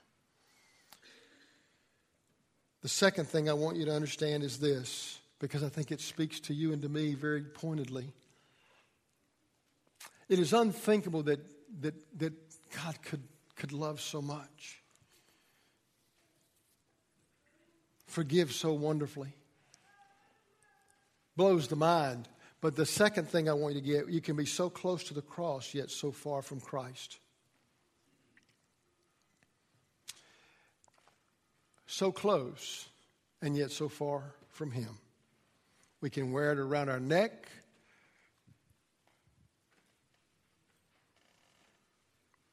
The 2.81 2.89
second 2.89 3.29
thing 3.29 3.51
I 3.51 3.53
want 3.53 3.77
you 3.77 3.85
to 3.85 3.95
understand 3.95 4.43
is 4.43 4.59
this, 4.59 5.19
because 5.41 5.63
I 5.63 5.69
think 5.69 5.93
it 5.93 6.01
speaks 6.01 6.41
to 6.41 6.55
you 6.55 6.73
and 6.73 6.81
to 6.81 6.89
me 6.89 7.13
very 7.13 7.43
pointedly. 7.43 8.15
It 10.31 10.39
is 10.39 10.55
unthinkable 10.55 11.25
that, 11.25 11.41
that, 11.83 11.95
that 12.19 12.33
God 12.75 13.03
could, 13.03 13.23
could 13.59 13.73
love 13.73 14.01
so 14.01 14.23
much, 14.23 14.83
forgive 18.07 18.53
so 18.53 18.73
wonderfully. 18.73 19.35
Blows 21.37 21.69
the 21.69 21.77
mind. 21.77 22.29
But 22.61 22.75
the 22.75 22.87
second 22.87 23.29
thing 23.29 23.49
I 23.49 23.53
want 23.53 23.75
you 23.75 23.81
to 23.81 23.87
get, 23.87 24.09
you 24.09 24.21
can 24.21 24.35
be 24.35 24.47
so 24.47 24.69
close 24.69 25.05
to 25.05 25.15
the 25.15 25.23
cross, 25.23 25.75
yet 25.75 25.91
so 25.91 26.11
far 26.11 26.43
from 26.43 26.61
Christ. 26.61 27.19
So 31.87 32.11
close, 32.11 32.89
and 33.41 33.57
yet 33.57 33.71
so 33.71 33.89
far 33.89 34.35
from 34.49 34.73
Him. 34.73 34.99
We 36.01 36.11
can 36.11 36.33
wear 36.33 36.53
it 36.53 36.59
around 36.59 36.89
our 36.89 37.01
neck. 37.01 37.49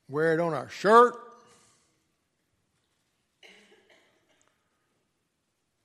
Wear 0.07 0.33
it 0.33 0.39
on 0.39 0.53
our 0.53 0.69
shirt. 0.69 1.15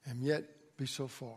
And 0.07 0.23
yet 0.23 0.45
be 0.77 0.87
so 0.87 1.07
far. 1.07 1.37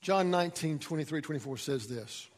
John 0.00 0.30
19, 0.30 0.78
23, 0.78 1.20
24 1.20 1.56
says 1.58 1.86
this 1.86 2.28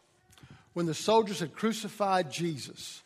When 0.73 0.87
the 0.87 0.95
soldiers 0.95 1.41
had 1.41 1.55
crucified 1.55 2.31
Jesus, 2.31 3.03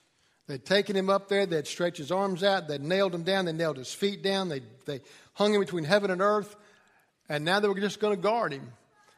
they'd 0.46 0.64
taken 0.64 0.96
him 0.96 1.10
up 1.10 1.28
there, 1.28 1.46
they'd 1.46 1.66
stretched 1.66 1.98
his 1.98 2.10
arms 2.10 2.42
out, 2.42 2.68
they'd 2.68 2.82
nailed 2.82 3.14
him 3.14 3.22
down, 3.22 3.44
they 3.44 3.52
nailed 3.52 3.76
his 3.76 3.92
feet 3.92 4.22
down, 4.22 4.48
they, 4.48 4.62
they 4.86 5.00
hung 5.34 5.54
him 5.54 5.60
between 5.60 5.84
heaven 5.84 6.10
and 6.10 6.20
earth, 6.20 6.56
and 7.28 7.44
now 7.44 7.60
they 7.60 7.68
were 7.68 7.78
just 7.78 8.00
going 8.00 8.16
to 8.16 8.20
guard 8.20 8.52
him. 8.52 8.72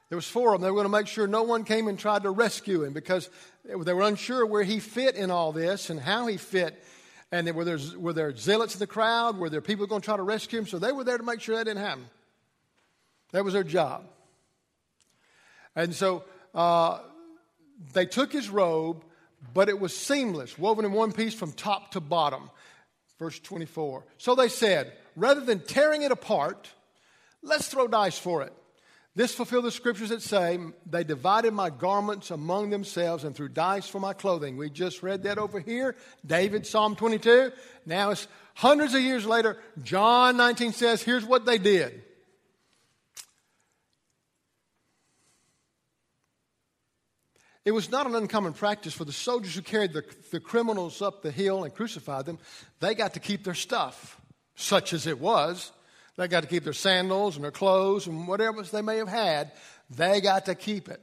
There 0.08 0.16
was 0.16 0.26
four 0.26 0.54
of 0.54 0.60
them. 0.60 0.66
They 0.66 0.70
were 0.70 0.76
going 0.76 0.86
to 0.86 0.98
make 0.98 1.06
sure 1.06 1.26
no 1.26 1.42
one 1.42 1.64
came 1.64 1.86
and 1.86 1.98
tried 1.98 2.22
to 2.22 2.30
rescue 2.30 2.82
him 2.84 2.92
because 2.92 3.28
they 3.64 3.92
were 3.92 4.02
unsure 4.02 4.46
where 4.46 4.62
he 4.62 4.80
fit 4.80 5.16
in 5.16 5.30
all 5.30 5.52
this 5.52 5.90
and 5.90 6.00
how 6.00 6.26
he 6.26 6.38
fit. 6.38 6.82
And 7.30 7.50
were 7.54 7.64
there, 7.64 7.78
were 7.98 8.14
there 8.14 8.34
zealots 8.34 8.74
in 8.74 8.78
the 8.78 8.86
crowd? 8.86 9.36
Were 9.36 9.50
there 9.50 9.60
people 9.60 9.86
going 9.86 10.00
to 10.00 10.04
try 10.04 10.16
to 10.16 10.22
rescue 10.22 10.60
him? 10.60 10.66
So 10.66 10.78
they 10.78 10.92
were 10.92 11.04
there 11.04 11.18
to 11.18 11.24
make 11.24 11.42
sure 11.42 11.56
that 11.56 11.64
didn't 11.64 11.82
happen. 11.82 12.06
That 13.32 13.44
was 13.44 13.52
their 13.52 13.64
job. 13.64 14.04
And 15.76 15.94
so 15.94 16.24
uh, 16.54 17.00
they 17.92 18.06
took 18.06 18.32
his 18.32 18.48
robe, 18.48 19.04
but 19.52 19.68
it 19.68 19.78
was 19.78 19.94
seamless, 19.94 20.58
woven 20.58 20.86
in 20.86 20.92
one 20.92 21.12
piece 21.12 21.34
from 21.34 21.52
top 21.52 21.92
to 21.92 22.00
bottom. 22.00 22.50
Verse 23.18 23.38
24. 23.40 24.04
So 24.16 24.34
they 24.34 24.48
said, 24.48 24.92
rather 25.16 25.42
than 25.42 25.60
tearing 25.60 26.02
it 26.02 26.12
apart, 26.12 26.70
let's 27.42 27.68
throw 27.68 27.88
dice 27.88 28.18
for 28.18 28.42
it. 28.42 28.52
This 29.18 29.34
fulfilled 29.34 29.64
the 29.64 29.72
scriptures 29.72 30.10
that 30.10 30.22
say, 30.22 30.60
They 30.88 31.02
divided 31.02 31.52
my 31.52 31.70
garments 31.70 32.30
among 32.30 32.70
themselves 32.70 33.24
and 33.24 33.34
threw 33.34 33.48
dice 33.48 33.88
for 33.88 33.98
my 33.98 34.12
clothing. 34.12 34.56
We 34.56 34.70
just 34.70 35.02
read 35.02 35.24
that 35.24 35.38
over 35.38 35.58
here. 35.58 35.96
David, 36.24 36.64
Psalm 36.68 36.94
22. 36.94 37.50
Now 37.84 38.10
it's 38.10 38.28
hundreds 38.54 38.94
of 38.94 39.00
years 39.00 39.26
later. 39.26 39.58
John 39.82 40.36
19 40.36 40.72
says, 40.72 41.02
Here's 41.02 41.24
what 41.24 41.46
they 41.46 41.58
did. 41.58 42.00
It 47.64 47.72
was 47.72 47.90
not 47.90 48.06
an 48.06 48.14
uncommon 48.14 48.52
practice 48.52 48.94
for 48.94 49.04
the 49.04 49.10
soldiers 49.10 49.56
who 49.56 49.62
carried 49.62 49.94
the, 49.94 50.04
the 50.30 50.38
criminals 50.38 51.02
up 51.02 51.22
the 51.22 51.32
hill 51.32 51.64
and 51.64 51.74
crucified 51.74 52.24
them. 52.24 52.38
They 52.78 52.94
got 52.94 53.14
to 53.14 53.20
keep 53.20 53.42
their 53.42 53.54
stuff, 53.54 54.20
such 54.54 54.92
as 54.92 55.08
it 55.08 55.18
was. 55.18 55.72
They 56.18 56.26
got 56.26 56.40
to 56.40 56.48
keep 56.48 56.64
their 56.64 56.72
sandals 56.72 57.36
and 57.36 57.44
their 57.44 57.52
clothes 57.52 58.08
and 58.08 58.26
whatever 58.26 58.60
they 58.62 58.82
may 58.82 58.96
have 58.96 59.08
had. 59.08 59.52
They 59.88 60.20
got 60.20 60.46
to 60.46 60.56
keep 60.56 60.88
it. 60.88 61.00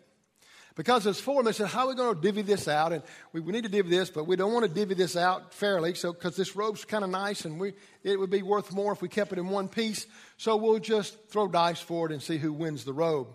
Because 0.75 1.22
four, 1.22 1.39
and 1.39 1.48
they 1.48 1.53
said, 1.53 1.67
How 1.67 1.86
are 1.86 1.88
we 1.88 1.95
going 1.95 2.13
to 2.13 2.22
divvy 2.22 2.41
this 2.41 2.67
out? 2.67 2.91
And 2.91 3.01
we, 3.31 3.39
we 3.39 3.53
need 3.53 3.63
to 3.63 3.69
divvy 3.69 3.89
this, 3.89 4.10
but 4.10 4.27
we 4.27 4.36
don't 4.36 4.51
want 4.51 4.65
to 4.65 4.72
divvy 4.72 4.93
this 4.93 5.15
out 5.15 5.53
fairly, 5.53 5.93
so 5.93 6.12
because 6.12 6.36
this 6.36 6.57
robe's 6.57 6.84
kind 6.84 7.05
of 7.05 7.10
nice 7.10 7.45
and 7.45 7.62
we, 7.62 7.72
it 8.03 8.19
would 8.19 8.29
be 8.29 8.41
worth 8.41 8.74
more 8.74 8.91
if 8.91 9.01
we 9.01 9.07
kept 9.07 9.31
it 9.31 9.39
in 9.39 9.48
one 9.48 9.69
piece. 9.69 10.05
So 10.36 10.57
we'll 10.57 10.79
just 10.79 11.17
throw 11.29 11.48
dice 11.48 11.79
for 11.79 12.07
it 12.07 12.12
and 12.12 12.22
see 12.22 12.38
who 12.38 12.51
wins 12.51 12.84
the 12.84 12.91
robe. 12.91 13.29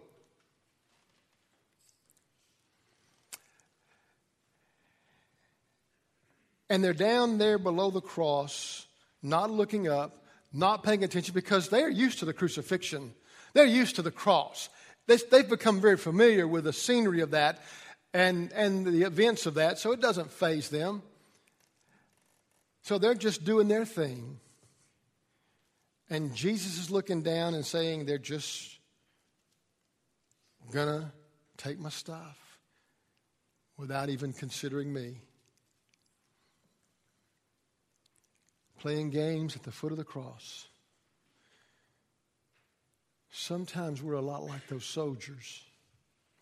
And 6.68 6.84
they're 6.84 6.92
down 6.92 7.38
there 7.38 7.58
below 7.58 7.90
the 7.90 8.02
cross, 8.02 8.86
not 9.22 9.50
looking 9.50 9.88
up, 9.88 10.19
not 10.52 10.82
paying 10.82 11.04
attention 11.04 11.34
because 11.34 11.68
they're 11.68 11.88
used 11.88 12.18
to 12.20 12.24
the 12.24 12.32
crucifixion. 12.32 13.14
They're 13.54 13.64
used 13.64 13.96
to 13.96 14.02
the 14.02 14.10
cross. 14.10 14.68
They've 15.06 15.48
become 15.48 15.80
very 15.80 15.96
familiar 15.96 16.46
with 16.46 16.64
the 16.64 16.72
scenery 16.72 17.20
of 17.20 17.32
that 17.32 17.62
and, 18.12 18.52
and 18.52 18.86
the 18.86 19.02
events 19.02 19.46
of 19.46 19.54
that, 19.54 19.78
so 19.78 19.92
it 19.92 20.00
doesn't 20.00 20.30
faze 20.30 20.68
them. 20.68 21.02
So 22.82 22.98
they're 22.98 23.14
just 23.14 23.44
doing 23.44 23.68
their 23.68 23.84
thing. 23.84 24.38
And 26.08 26.34
Jesus 26.34 26.78
is 26.78 26.90
looking 26.90 27.22
down 27.22 27.54
and 27.54 27.64
saying, 27.64 28.06
They're 28.06 28.18
just 28.18 28.78
to 30.72 31.12
take 31.56 31.78
my 31.78 31.88
stuff 31.88 32.58
without 33.76 34.08
even 34.08 34.32
considering 34.32 34.92
me. 34.92 35.18
Playing 38.80 39.10
games 39.10 39.54
at 39.54 39.62
the 39.62 39.70
foot 39.70 39.92
of 39.92 39.98
the 39.98 40.04
cross. 40.04 40.66
Sometimes 43.30 44.02
we're 44.02 44.14
a 44.14 44.20
lot 44.20 44.42
like 44.42 44.66
those 44.68 44.84
soldiers. 44.84 45.62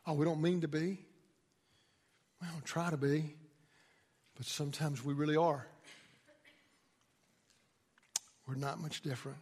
Oh, 0.07 0.15
we 0.15 0.25
don't 0.25 0.41
mean 0.41 0.63
to 0.63 0.69
be. 0.69 1.05
We 2.41 2.49
don't 2.51 2.65
try 2.65 2.89
to 2.91 2.97
be. 2.97 3.35
But 4.37 4.47
sometimes 4.47 5.05
we 5.05 5.13
really 5.13 5.37
are. 5.37 5.67
We're 8.47 8.55
not 8.55 8.81
much 8.81 9.03
different. 9.03 9.37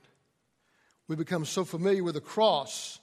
We 1.06 1.14
become 1.14 1.44
so 1.44 1.64
familiar 1.64 2.02
with 2.02 2.14
the 2.14 2.20
cross, 2.20 2.98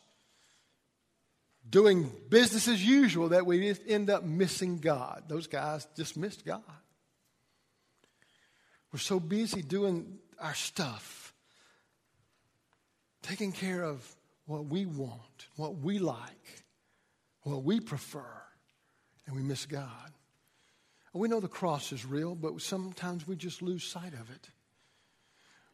doing 1.70 2.12
business 2.30 2.68
as 2.68 2.86
usual, 2.86 3.30
that 3.30 3.46
we 3.46 3.74
end 3.88 4.10
up 4.10 4.24
missing 4.24 4.80
God. 4.80 5.24
Those 5.30 5.48
guys 5.48 5.88
just 5.96 6.18
missed 6.18 6.46
God. 6.46 6.64
We're 8.94 9.00
so 9.00 9.20
busy 9.20 9.64
doing 9.64 10.20
our 10.40 10.54
stuff, 10.54 11.34
taking 13.24 13.52
care 13.52 13.84
of 13.84 14.08
what 14.46 14.66
we 14.68 14.86
want, 14.86 15.48
what 15.56 15.80
we 15.80 15.98
like, 15.98 16.64
what 17.42 17.64
we 17.64 17.80
prefer, 17.80 18.44
and 19.26 19.36
we 19.36 19.42
miss 19.42 19.66
God. 19.66 20.12
We 21.12 21.28
know 21.28 21.40
the 21.40 21.48
cross 21.48 21.92
is 21.92 22.06
real, 22.06 22.36
but 22.36 22.62
sometimes 22.62 23.28
we 23.28 23.36
just 23.36 23.64
lose 23.64 23.84
sight 23.84 24.14
of 24.14 24.30
it. 24.30 24.50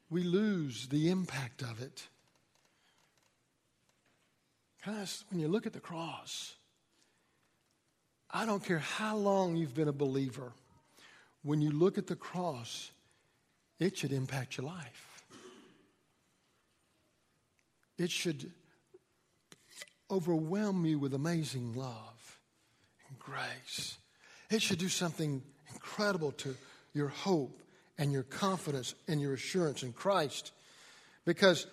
We 0.09 0.23
lose 0.23 0.87
the 0.87 1.09
impact 1.09 1.61
of 1.61 1.81
it. 1.81 2.07
Guys, 4.85 5.25
when 5.29 5.41
you 5.41 5.49
look 5.49 5.65
at 5.67 5.73
the 5.73 5.79
cross, 5.81 6.55
I 8.31 8.45
don't 8.45 8.63
care 8.63 8.79
how 8.79 9.17
long 9.17 9.57
you've 9.57 9.75
been 9.75 9.89
a 9.89 9.93
believer, 9.93 10.53
when 11.43 11.61
you 11.61 11.71
look 11.71 11.97
at 11.97 12.07
the 12.07 12.15
cross, 12.15 12.91
it 13.79 13.97
should 13.97 14.11
impact 14.11 14.57
your 14.57 14.67
life. 14.67 15.23
It 17.97 18.11
should 18.11 18.51
overwhelm 20.11 20.85
you 20.85 20.99
with 20.99 21.13
amazing 21.13 21.73
love 21.73 22.39
and 23.07 23.19
grace. 23.19 23.97
It 24.49 24.61
should 24.61 24.79
do 24.79 24.89
something 24.89 25.41
incredible 25.73 26.31
to 26.33 26.55
your 26.93 27.09
hope 27.09 27.61
and 27.97 28.11
your 28.11 28.23
confidence 28.23 28.95
and 29.07 29.21
your 29.21 29.33
assurance 29.33 29.83
in 29.83 29.93
Christ. 29.93 30.51
Because 31.25 31.67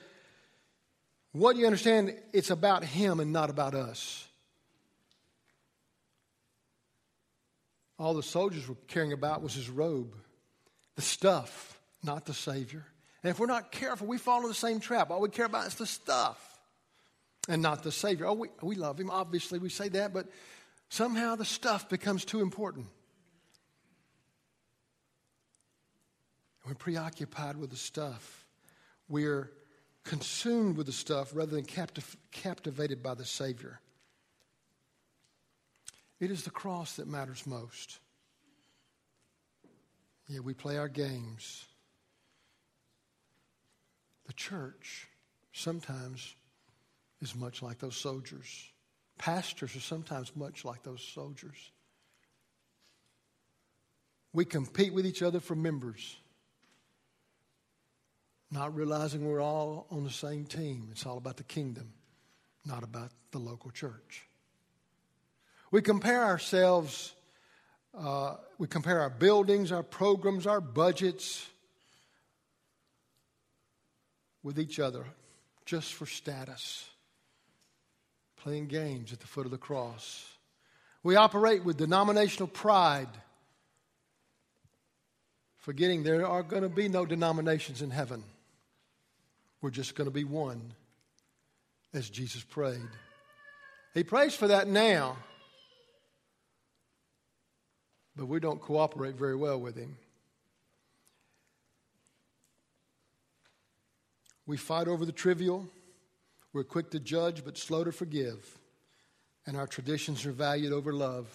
what 1.33 1.57
you 1.57 1.67
understand, 1.67 2.15
it's 2.33 2.51
about 2.51 2.85
Him 2.85 3.21
and 3.21 3.33
not 3.33 3.51
about 3.51 3.75
us. 3.75 4.27
All 7.99 8.15
the 8.15 8.23
soldiers 8.23 8.69
were 8.69 8.77
caring 8.89 9.13
about 9.13 9.43
was 9.43 9.55
His 9.55 9.71
robe, 9.71 10.15
the 10.97 11.03
stuff 11.03 11.76
not 12.07 12.25
the 12.25 12.35
Savior. 12.35 12.87
And 13.23 13.31
if 13.31 13.39
we're 13.39 13.47
not 13.47 13.73
careful, 13.73 14.07
we 14.07 14.19
fall 14.19 14.37
into 14.37 14.49
the 14.49 14.55
same 14.55 14.81
trap. 14.81 15.11
All 15.11 15.21
we 15.21 15.29
care 15.29 15.47
about 15.47 15.67
is 15.67 15.75
the 15.75 15.87
stuff 15.87 16.59
and 17.49 17.61
not 17.61 17.83
the 17.83 17.93
Savior. 17.93 18.27
Oh, 18.27 18.35
we, 18.35 18.49
we 18.63 18.77
love 18.77 18.99
Him. 18.99 19.11
Obviously, 19.11 19.59
we 19.59 19.69
say 19.69 19.89
that, 19.91 20.15
but 20.15 20.29
somehow 20.89 21.35
the 21.35 21.45
stuff 21.45 21.89
becomes 21.89 22.25
too 22.25 22.41
important. 22.41 22.87
We're 26.67 26.75
preoccupied 26.75 27.57
with 27.57 27.71
the 27.71 27.77
stuff. 27.77 28.45
We're 29.09 29.53
consumed 30.05 30.77
with 30.77 30.87
the 30.87 30.93
stuff 30.93 31.31
rather 31.35 31.53
than 31.53 31.65
captiv- 31.65 32.17
captivated 32.33 33.03
by 33.03 33.15
the 33.15 33.25
Savior. 33.25 33.81
It 36.19 36.31
is 36.31 36.45
the 36.45 36.51
cross 36.51 36.97
that 36.97 37.07
matters 37.07 37.47
most. 37.47 37.99
Yeah, 40.29 40.41
we 40.41 40.55
play 40.55 40.77
our 40.77 40.89
games. 40.89 41.65
The 44.27 44.33
church 44.33 45.09
sometimes 45.53 46.35
is 47.21 47.35
much 47.35 47.63
like 47.63 47.79
those 47.79 47.97
soldiers. 47.97 48.69
Pastors 49.19 49.75
are 49.77 49.81
sometimes 49.81 50.35
much 50.37 50.65
like 50.65 50.83
those 50.83 51.03
soldiers. 51.03 51.57
We 54.33 54.45
compete 54.45 54.93
with 54.93 55.07
each 55.07 55.23
other 55.23 55.41
for 55.41 55.55
members, 55.55 56.17
not 58.51 58.75
realizing 58.75 59.25
we're 59.25 59.41
all 59.41 59.87
on 59.91 60.05
the 60.05 60.11
same 60.11 60.45
team. 60.45 60.89
It's 60.91 61.07
all 61.07 61.17
about 61.17 61.39
the 61.39 61.45
kingdom, 61.45 61.95
not 62.65 62.83
about 62.83 63.13
the 63.31 63.39
local 63.39 63.71
church. 63.71 64.27
We 65.71 65.81
compare 65.81 66.23
ourselves, 66.25 67.15
uh, 67.99 68.35
we 68.59 68.69
compare 68.69 69.01
our 69.01 69.11
buildings, 69.11 69.73
our 69.73 69.83
programs, 69.83 70.47
our 70.47 70.61
budgets 70.61 71.47
with 74.47 74.61
each 74.61 74.79
other 74.79 75.05
just 75.65 75.95
for 75.95 76.07
status, 76.07 76.89
playing 78.37 78.69
games 78.69 79.13
at 79.13 79.19
the 79.19 79.27
foot 79.27 79.45
of 79.45 79.51
the 79.51 79.59
cross. 79.59 80.25
We 81.03 81.17
operate 81.17 81.65
with 81.65 81.79
denominational 81.79 82.47
pride, 82.47 83.09
forgetting 85.59 86.05
there 86.05 86.25
are 86.25 86.45
going 86.45 86.63
to 86.63 86.69
be 86.69 86.89
no 86.89 87.05
denominations 87.05 87.83
in 87.83 87.91
heaven. 87.91 88.23
We're 89.63 89.71
just 89.71 89.97
going 89.97 90.07
to 90.07 90.15
be 90.15 90.23
one, 90.23 90.75
as 91.93 92.09
Jesus 92.09 92.45
prayed. 92.45 92.89
He 93.95 94.05
prays 94.05 94.37
for 94.37 94.47
that 94.47 94.69
now, 94.69 95.17
but 98.15 98.27
we 98.27 98.39
don't 98.39 98.61
cooperate 98.61 99.17
very 99.17 99.35
well 99.35 99.59
with 99.59 99.75
Him. 99.75 99.97
We 104.47 104.57
fight 104.57 104.89
over 104.89 105.05
the 105.05 105.13
trivial. 105.13 105.69
We're 106.53 106.65
quick 106.65 106.91
to 106.91 107.01
judge 107.01 107.45
but 107.45 107.59
slow 107.59 107.85
to 107.85 107.93
forgive. 107.93 108.59
And 109.47 109.57
our 109.57 109.67
traditions 109.67 110.25
are 110.25 110.33
valued 110.33 110.73
over 110.73 110.93
love. 110.93 111.29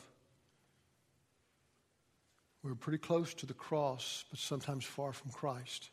We're 2.63 2.75
pretty 2.75 2.99
close 2.99 3.33
to 3.35 3.45
the 3.45 3.53
cross, 3.53 4.25
but 4.29 4.39
sometimes 4.39 4.85
far 4.85 5.13
from 5.13 5.31
Christ 5.31 5.89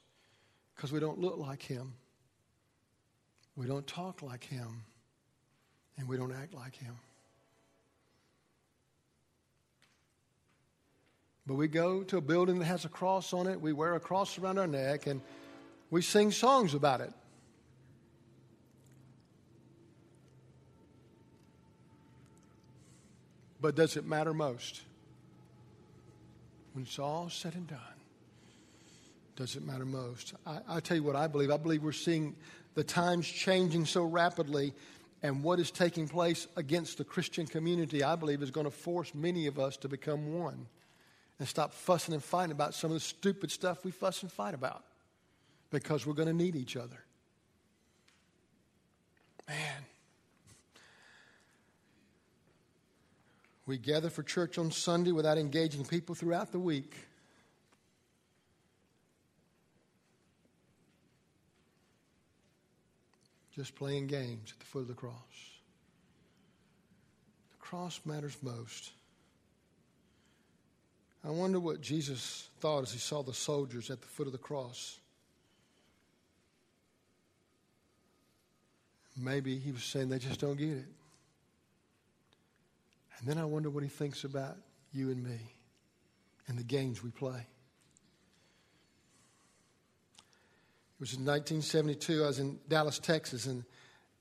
because 0.75 0.93
we 0.93 1.01
don't 1.01 1.19
look 1.19 1.39
like 1.39 1.63
Him. 1.63 1.95
We 3.57 3.67
don't 3.67 3.87
talk 3.87 4.23
like 4.23 4.45
Him. 4.45 4.85
And 5.97 6.07
we 6.07 6.17
don't 6.17 6.33
act 6.33 6.55
like 6.55 6.77
Him. 6.77 6.95
But 11.45 11.55
we 11.55 11.67
go 11.67 12.05
to 12.05 12.19
a 12.19 12.21
building 12.21 12.59
that 12.61 12.67
has 12.67 12.85
a 12.85 12.89
cross 12.89 13.33
on 13.33 13.47
it, 13.47 13.61
we 13.61 13.73
wear 13.73 13.95
a 13.95 14.01
cross 14.01 14.39
around 14.39 14.59
our 14.59 14.67
neck, 14.67 15.07
and 15.07 15.21
we 15.91 16.03
sing 16.03 16.31
songs 16.31 16.75
about 16.75 17.01
it. 17.01 17.13
But 23.61 23.75
does 23.75 23.97
it 23.97 24.05
matter 24.05 24.33
most? 24.33 24.83
When 26.73 26.85
it's 26.85 26.99
all 26.99 27.29
said 27.29 27.55
and 27.55 27.67
done, 27.67 27.79
does 29.35 29.57
it 29.57 29.65
matter 29.65 29.85
most? 29.85 30.35
I, 30.47 30.59
I 30.69 30.81
tell 30.81 30.97
you 30.97 31.03
what 31.03 31.17
I 31.17 31.27
believe. 31.27 31.51
I 31.51 31.57
believe 31.57 31.83
we're 31.83 31.93
seeing 31.93 32.37
the 32.75 32.85
times 32.85 33.27
changing 33.27 33.87
so 33.87 34.05
rapidly, 34.05 34.75
and 35.23 35.43
what 35.43 35.59
is 35.59 35.73
taking 35.73 36.07
place 36.07 36.47
against 36.57 36.99
the 36.99 37.05
Christian 37.05 37.47
community, 37.47 38.05
I 38.05 38.15
believe, 38.15 38.43
is 38.43 38.53
going 38.53 38.67
to 38.67 38.71
force 38.71 39.13
many 39.15 39.49
of 39.49 39.59
us 39.59 39.77
to 39.79 39.89
become 39.89 40.35
one 40.35 40.67
and 41.41 41.49
stop 41.49 41.73
fussing 41.73 42.15
and 42.15 42.23
fighting 42.23 42.53
about 42.53 42.75
some 42.75 42.91
of 42.91 42.95
the 42.95 43.01
stupid 43.01 43.51
stuff 43.51 43.85
we 43.85 43.91
fuss 43.91 44.23
and 44.23 44.31
fight 44.31 44.55
about 44.55 44.85
because 45.71 46.07
we're 46.07 46.15
going 46.15 46.29
to 46.29 46.35
need 46.35 46.57
each 46.57 46.77
other. 46.77 47.05
Man. 49.49 49.85
We 53.67 53.77
gather 53.77 54.09
for 54.09 54.23
church 54.23 54.57
on 54.57 54.71
Sunday 54.71 55.13
without 55.13 55.37
engaging 55.37 55.85
people 55.85 56.15
throughout 56.15 56.53
the 56.53 56.59
week. 56.59 56.95
Just 63.55 63.75
playing 63.75 64.07
games 64.07 64.53
at 64.53 64.59
the 64.61 64.65
foot 64.65 64.81
of 64.81 64.89
the 64.89 64.95
cross. 64.95 65.13
The 67.51 67.59
cross 67.59 68.01
matters 68.07 68.37
most. 68.41 68.93
I 71.23 71.31
wonder 71.31 71.61
what 71.61 71.83
Jesus 71.83 72.49
thought 72.61 72.85
as 72.85 72.93
he 72.93 72.99
saw 72.99 73.23
the 73.23 73.35
soldiers 73.35 73.91
at 73.91 74.01
the 74.01 74.07
foot 74.07 74.27
of 74.27 74.33
the 74.33 74.39
cross. 74.39 74.99
Maybe 79.19 79.59
he 79.59 79.73
was 79.73 79.83
saying 79.83 80.09
they 80.09 80.19
just 80.19 80.41
don't 80.41 80.57
get 80.57 80.69
it. 80.69 80.87
And 83.19 83.27
then 83.27 83.39
I 83.39 83.45
wonder 83.45 83.69
what 83.69 83.83
he 83.83 83.89
thinks 83.89 84.25
about 84.25 84.57
you 84.93 85.11
and 85.11 85.23
me 85.23 85.39
and 86.47 86.57
the 86.57 86.65
games 86.65 87.03
we 87.03 87.11
play. 87.11 87.47
It 90.99 91.01
was 91.01 91.15
in 91.15 91.25
1972. 91.25 92.25
I 92.25 92.27
was 92.27 92.39
in 92.39 92.59
Dallas, 92.69 92.99
Texas, 92.99 93.47
and 93.47 93.65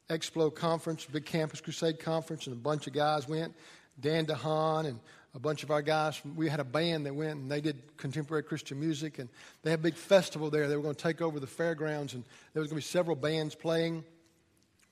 Explo 0.10 0.53
conference, 0.53 1.05
big 1.05 1.25
campus 1.25 1.60
crusade 1.60 1.99
conference, 1.99 2.47
and 2.47 2.55
a 2.55 2.60
bunch 2.60 2.88
of 2.88 2.93
guys 2.93 3.27
went. 3.27 3.53
Dan 3.99 4.25
DeHaan 4.25 4.86
and 4.86 4.99
a 5.36 5.39
bunch 5.39 5.63
of 5.63 5.71
our 5.71 5.81
guys. 5.81 6.21
We 6.36 6.49
had 6.49 6.60
a 6.60 6.63
band 6.63 7.05
that 7.05 7.13
went 7.13 7.39
and 7.39 7.51
they 7.51 7.62
did 7.62 7.97
contemporary 7.97 8.43
Christian 8.43 8.79
music, 8.79 9.19
and 9.19 9.29
they 9.63 9.69
had 9.69 9.79
a 9.79 9.83
big 9.83 9.95
festival 9.95 10.49
there. 10.49 10.67
They 10.67 10.75
were 10.75 10.83
going 10.83 10.95
to 10.95 11.03
take 11.03 11.21
over 11.21 11.39
the 11.39 11.47
fairgrounds, 11.47 12.13
and 12.13 12.23
there 12.53 12.62
was 12.62 12.69
going 12.69 12.81
to 12.81 12.86
be 12.86 12.89
several 12.89 13.15
bands 13.15 13.53
playing. 13.53 14.03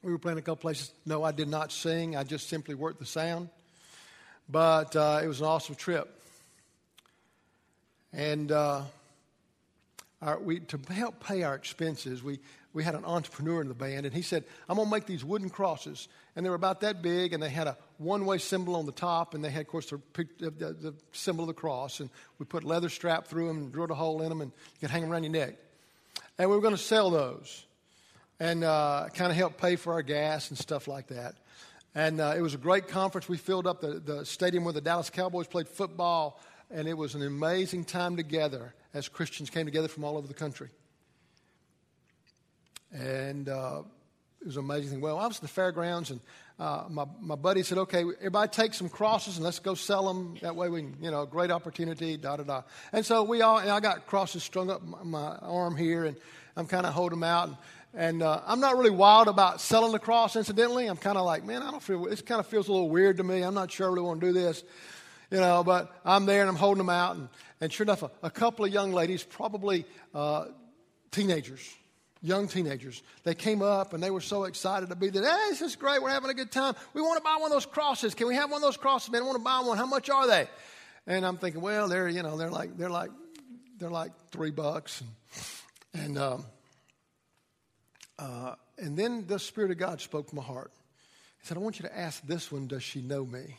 We 0.06 0.12
were 0.12 0.20
playing 0.20 0.38
a 0.38 0.42
couple 0.44 0.58
places. 0.58 0.92
No, 1.08 1.24
I 1.24 1.32
did 1.32 1.48
not 1.48 1.72
sing. 1.72 2.16
I 2.16 2.24
just 2.24 2.48
simply 2.48 2.76
worked 2.76 3.00
the 3.00 3.08
sound. 3.08 3.50
But 4.48 4.96
uh, 4.96 5.22
it 5.24 5.28
was 5.28 5.40
an 5.40 5.48
awesome 5.48 5.74
trip. 5.74 6.22
And 8.14 8.52
uh, 8.52 8.84
our, 10.22 10.38
we, 10.38 10.60
to 10.60 10.80
help 10.94 11.26
pay 11.26 11.42
our 11.42 11.56
expenses, 11.56 12.22
we, 12.22 12.38
we 12.72 12.84
had 12.84 12.94
an 12.94 13.04
entrepreneur 13.04 13.62
in 13.62 13.68
the 13.68 13.74
band, 13.74 14.06
and 14.06 14.14
he 14.14 14.22
said, 14.22 14.44
I'm 14.70 14.76
going 14.76 14.90
to 14.90 14.92
make 14.92 15.08
these 15.08 15.26
wooden 15.26 15.50
crosses. 15.50 16.08
And 16.36 16.46
they 16.46 16.52
were 16.52 16.56
about 16.56 16.82
that 16.82 17.02
big, 17.02 17.34
and 17.34 17.42
they 17.42 17.50
had 17.50 17.66
a 17.66 17.76
one 17.98 18.28
way 18.28 18.38
symbol 18.38 18.76
on 18.76 18.86
the 18.86 18.92
top, 18.92 19.34
and 19.34 19.44
they 19.44 19.50
had, 19.50 19.62
of 19.62 19.68
course, 19.70 19.90
the, 19.90 20.00
the, 20.38 20.52
the, 20.52 20.94
symbol 21.14 21.46
of 21.46 21.48
the 21.48 21.56
cross. 21.56 22.00
And 22.00 22.12
we 22.38 22.46
put 22.46 22.64
leather 22.64 22.90
strap 22.90 23.26
through 23.26 23.48
them 23.48 23.58
and 23.58 23.72
drilled 23.72 23.90
a 23.90 23.96
hole 23.96 24.22
in 24.22 24.30
them, 24.30 24.42
and 24.42 24.52
you 24.52 24.82
could 24.82 24.92
hang 24.92 25.02
them 25.02 25.12
around 25.12 25.24
your 25.24 25.32
neck. 25.32 25.56
And 26.38 26.48
we 26.48 26.56
were 26.56 26.62
going 26.62 26.76
to 26.76 26.82
sell 26.82 27.10
those 27.10 27.66
and 28.40 28.64
uh, 28.64 29.08
kind 29.14 29.32
of 29.32 29.38
help 29.38 29.58
pay 29.58 29.76
for 29.76 29.94
our 29.94 30.02
gas 30.02 30.50
and 30.50 30.58
stuff 30.58 30.88
like 30.88 31.08
that. 31.08 31.36
And 31.94 32.20
uh, 32.20 32.34
it 32.38 32.42
was 32.42 32.54
a 32.54 32.58
great 32.58 32.90
conference. 32.90 33.30
We 33.30 33.38
filled 33.38 33.68
up 33.68 33.80
the, 33.80 34.00
the 34.00 34.26
stadium 34.26 34.66
where 34.66 34.74
the 34.74 34.82
Dallas 34.82 35.10
Cowboys 35.10 35.48
played 35.48 35.68
football, 35.68 36.42
and 36.70 36.88
it 36.88 36.98
was 36.98 37.16
an 37.16 37.26
amazing 37.26 37.86
time 37.86 38.18
together 38.18 38.74
as 38.94 39.08
Christians 39.08 39.50
came 39.50 39.66
together 39.66 39.88
from 39.88 40.04
all 40.04 40.18
over 40.18 40.28
the 40.28 40.34
country. 40.34 40.70
And 42.92 43.48
uh, 43.48 43.84
it 44.42 44.48
was 44.48 44.58
amazing 44.58 44.92
thing. 44.92 45.02
Well, 45.02 45.18
I 45.18 45.28
was 45.28 45.38
at 45.38 45.42
the 45.42 45.48
fairgrounds, 45.48 46.12
and 46.12 46.20
uh, 46.60 46.84
my, 46.90 47.06
my 47.22 47.36
buddy 47.36 47.64
said, 47.64 47.78
okay, 47.78 48.00
everybody 48.00 48.50
take 48.50 48.74
some 48.74 48.90
crosses 48.90 49.38
and 49.38 49.44
let's 49.44 49.60
go 49.60 49.74
sell 49.74 50.06
them. 50.06 50.38
That 50.42 50.56
way 50.56 50.70
we 50.70 50.82
can, 50.82 50.98
you 51.02 51.12
know, 51.12 51.26
great 51.26 51.52
opportunity, 51.52 52.18
da 52.18 52.38
da 52.38 52.44
da. 52.44 52.62
And 52.92 53.06
so 53.06 53.24
we 53.24 53.42
all, 53.42 53.58
and 53.58 53.70
I 53.70 53.80
got 53.80 54.06
crosses 54.08 54.44
strung 54.44 54.70
up 54.70 54.84
my, 54.84 55.04
my 55.04 55.36
arm 55.38 55.76
here, 55.76 56.06
and 56.06 56.18
I'm 56.56 56.68
kind 56.68 56.86
of 56.86 56.94
holding 56.94 57.20
them 57.20 57.28
out. 57.28 57.50
And, 57.50 57.58
and 57.94 58.24
uh, 58.24 58.42
I'm 58.46 58.60
not 58.60 58.78
really 58.78 58.90
wild 58.90 59.28
about 59.28 59.62
selling 59.62 59.92
the 59.92 60.00
cross, 60.00 60.36
incidentally. 60.36 60.88
I'm 60.88 60.98
kind 60.98 61.18
of 61.18 61.26
like, 61.26 61.44
man, 61.46 61.62
I 61.62 61.72
don't 61.72 61.84
feel, 61.84 62.04
this 62.04 62.22
kind 62.22 62.40
of 62.40 62.48
feels 62.48 62.68
a 62.68 62.72
little 62.72 62.90
weird 62.90 63.18
to 63.18 63.24
me. 63.24 63.42
I'm 63.42 63.54
not 63.54 63.72
sure 63.72 63.88
I 63.88 63.94
really 63.94 64.06
want 64.06 64.22
to 64.22 64.28
do 64.28 64.34
this, 64.34 64.64
you 65.32 65.40
know, 65.40 65.64
but 65.64 65.94
I'm 66.04 66.26
there 66.26 66.42
and 66.42 66.50
I'm 66.50 66.56
holding 66.56 66.80
them 66.80 66.90
out. 66.90 67.16
And, 67.16 67.30
and 67.62 67.72
sure 67.72 67.86
enough, 67.86 68.04
a, 68.04 68.12
a 68.24 68.30
couple 68.30 68.66
of 68.66 68.74
young 68.74 68.92
ladies, 68.92 69.24
probably 69.24 69.86
uh, 70.14 70.46
teenagers, 71.12 71.62
young 72.22 72.48
teenagers, 72.48 73.02
they 73.24 73.36
came 73.36 73.62
up 73.62 73.94
and 73.94 74.04
they 74.04 74.12
were 74.12 74.22
so 74.22 74.44
excited 74.44 74.90
to 74.90 74.96
be 74.96 75.10
there. 75.10 75.24
Hey, 75.24 75.50
this 75.50 75.62
is 75.62 75.76
great. 75.76 76.02
We're 76.02 76.10
having 76.10 76.30
a 76.30 76.34
good 76.34 76.52
time. 76.52 76.76
We 76.94 77.02
want 77.02 77.18
to 77.18 77.24
buy 77.24 77.38
one 77.40 77.46
of 77.46 77.56
those 77.56 77.66
crosses. 77.66 78.14
Can 78.14 78.28
we 78.28 78.36
have 78.36 78.50
one 78.50 78.58
of 78.58 78.62
those 78.64 78.78
crosses? 78.78 79.10
Man, 79.12 79.22
I 79.22 79.26
want 79.26 79.38
to 79.38 79.44
buy 79.44 79.60
one. 79.60 79.78
How 79.78 79.86
much 79.86 80.10
are 80.10 80.28
they? 80.28 80.48
And 81.08 81.26
I'm 81.26 81.38
thinking, 81.38 81.62
well, 81.62 81.88
they're, 81.88 82.10
you 82.10 82.24
know, 82.24 82.36
they're 82.36 82.50
like, 82.50 82.78
they're 82.78 82.90
like, 82.90 83.12
they're 83.78 83.90
like 83.90 84.12
three 84.32 84.52
bucks. 84.52 85.02
And, 85.02 85.10
and 85.96 86.18
um, 86.18 86.46
uh, 88.18 88.56
and 88.78 88.98
then 88.98 89.26
the 89.28 89.40
Spirit 89.40 89.72
of 89.72 89.78
God 89.78 90.02
spoke 90.02 90.30
to 90.30 90.36
my 90.36 90.44
heart. 90.44 90.72
He 91.42 91.48
said, 91.48 91.58
I 91.58 91.60
want 91.60 91.80
you 91.80 91.88
to 91.88 91.98
ask 91.98 92.26
this 92.26 92.52
one, 92.52 92.68
does 92.68 92.84
she 92.84 93.02
know 93.02 93.26
me? 93.26 93.58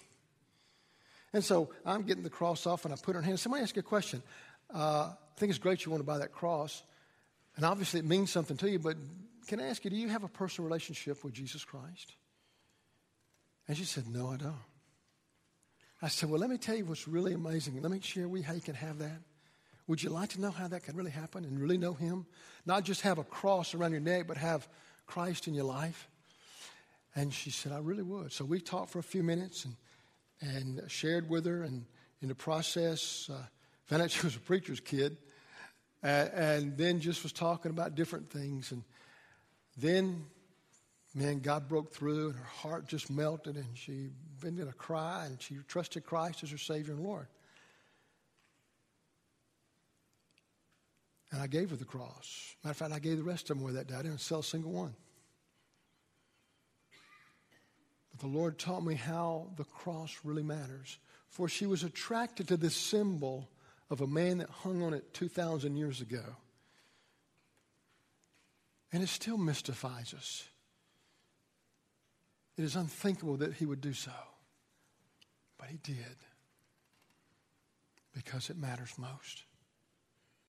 And 1.33 1.44
so 1.44 1.70
I'm 1.85 2.03
getting 2.03 2.22
the 2.22 2.31
cross 2.31 2.66
off 2.66 2.85
and 2.85 2.94
I 2.94 2.96
put 2.96 3.14
her 3.14 3.18
in 3.20 3.25
her 3.25 3.29
hand. 3.29 3.40
Somebody 3.40 3.62
ask 3.62 3.77
you 3.77 3.81
a 3.81 3.83
question. 3.83 4.22
Uh, 4.72 5.11
I 5.11 5.38
think 5.38 5.51
it's 5.51 5.59
great 5.59 5.85
you 5.85 5.90
want 5.90 6.01
to 6.03 6.07
buy 6.07 6.18
that 6.18 6.33
cross. 6.33 6.83
And 7.57 7.64
obviously 7.64 8.01
it 8.01 8.07
means 8.07 8.31
something 8.31 8.57
to 8.59 8.70
you, 8.70 8.79
but 8.79 8.96
can 9.46 9.61
I 9.61 9.68
ask 9.68 9.85
you, 9.85 9.90
do 9.90 9.96
you 9.96 10.09
have 10.09 10.25
a 10.25 10.29
personal 10.29 10.66
relationship 10.66 11.22
with 11.25 11.35
Jesus 11.35 11.64
Christ? 11.64 12.14
And 13.68 13.77
she 13.77 13.85
said, 13.85 14.09
No, 14.09 14.29
I 14.29 14.37
don't. 14.37 14.55
I 16.03 16.09
said, 16.09 16.31
Well, 16.31 16.40
let 16.40 16.51
me 16.51 16.59
tell 16.59 16.77
you 16.77 16.85
what's 16.85 17.09
really 17.09 17.33
amazing. 17.33 17.81
Let 17.81 17.90
me 17.90 18.01
share 18.01 18.29
we 18.29 18.42
how 18.42 18.53
you 18.53 18.61
can 18.61 18.75
have 18.75 18.99
that. 18.99 19.20
Would 19.88 20.03
you 20.03 20.11
like 20.11 20.31
to 20.31 20.40
know 20.40 20.51
how 20.51 20.66
that 20.68 20.83
can 20.83 20.96
really 20.96 21.11
happen 21.11 21.44
and 21.44 21.61
really 21.61 21.79
know 21.79 21.94
Him? 21.94 22.27
Not 22.64 22.85
just 22.85 23.03
have 23.03 23.18
a 23.18 23.25
cross 23.25 23.75
around 23.75 23.92
your 23.92 24.01
neck, 24.01 24.27
but 24.27 24.37
have 24.37 24.68
Christ 25.07 25.46
in 25.46 25.55
your 25.55 25.64
life? 25.64 26.09
And 27.14 27.33
she 27.33 27.51
said, 27.51 27.72
I 27.72 27.79
really 27.79 28.03
would. 28.03 28.33
So 28.33 28.44
we 28.44 28.61
talked 28.61 28.90
for 28.90 28.99
a 28.99 29.05
few 29.05 29.22
minutes 29.22 29.64
and, 29.64 29.77
and 30.40 30.90
shared 30.90 31.31
with 31.31 31.46
her. 31.46 31.62
And 31.62 31.87
in 32.20 32.29
the 32.29 32.35
process, 32.35 33.31
uh, 33.33 33.38
found 33.85 34.03
out 34.03 34.11
she 34.11 34.27
was 34.27 34.37
a 34.37 34.40
preacher's 34.40 34.81
kid. 34.81 35.16
And 36.03 36.77
then 36.77 37.01
just 37.01 37.22
was 37.22 37.33
talking 37.33 37.70
about 37.70 37.94
different 37.94 38.31
things. 38.31 38.70
And 38.70 38.83
then, 39.79 40.27
man, 41.14 41.40
God 41.40 41.68
broke 41.68 41.92
through 41.92 42.31
and 42.31 42.37
her 42.37 42.44
heart 42.44 42.87
just 42.87 43.09
melted 43.09 43.57
and 43.57 43.66
she 43.75 44.11
began 44.40 44.66
to 44.66 44.72
cry 44.72 45.27
and 45.27 45.40
she 45.40 45.57
trusted 45.68 46.05
Christ 46.05 46.42
as 46.42 46.51
her 46.51 46.59
Savior 46.59 46.92
and 46.92 47.03
Lord. 47.03 47.29
And 51.37 51.42
I 51.42 51.49
gave 51.49 51.68
her 51.68 51.77
the 51.77 51.85
cross. 51.85 52.57
Matter 52.64 52.70
of 52.70 52.77
fact, 52.79 52.94
I 52.94 52.99
gave 52.99 53.18
the 53.18 53.22
rest 53.22 53.51
of 53.51 53.59
them 53.59 53.64
away 53.64 53.75
that 53.75 53.88
day. 53.88 53.94
I 53.94 54.01
didn't 54.01 54.22
sell 54.22 54.38
a 54.38 54.42
single 54.42 54.72
one. 54.72 54.94
But 58.11 58.20
the 58.20 58.27
Lord 58.27 58.59
taught 58.59 58.83
me 58.83 58.94
how 58.94 59.49
the 59.59 59.64
cross 59.64 60.16
really 60.25 60.42
matters. 60.42 60.96
For 61.29 61.46
she 61.46 61.66
was 61.66 61.85
attracted 61.85 62.49
to 62.49 62.57
this 62.57 62.75
symbol 62.75 63.51
of 63.90 64.01
a 64.01 64.07
man 64.07 64.38
that 64.38 64.49
hung 64.49 64.83
on 64.83 64.94
it 64.94 65.12
2,000 65.12 65.77
years 65.77 66.01
ago. 66.01 66.25
And 68.90 69.03
it 69.03 69.11
still 69.11 69.37
mystifies 69.37 70.14
us. 70.14 70.49
It 72.57 72.64
is 72.64 72.77
unthinkable 72.77 73.37
that 73.37 73.53
he 73.53 73.66
would 73.66 73.83
do 73.83 73.92
so. 73.92 74.12
But 75.59 75.68
he 75.68 75.77
did. 75.83 76.16
Because 78.14 78.49
it 78.49 78.57
matters 78.57 78.94
most. 78.96 79.42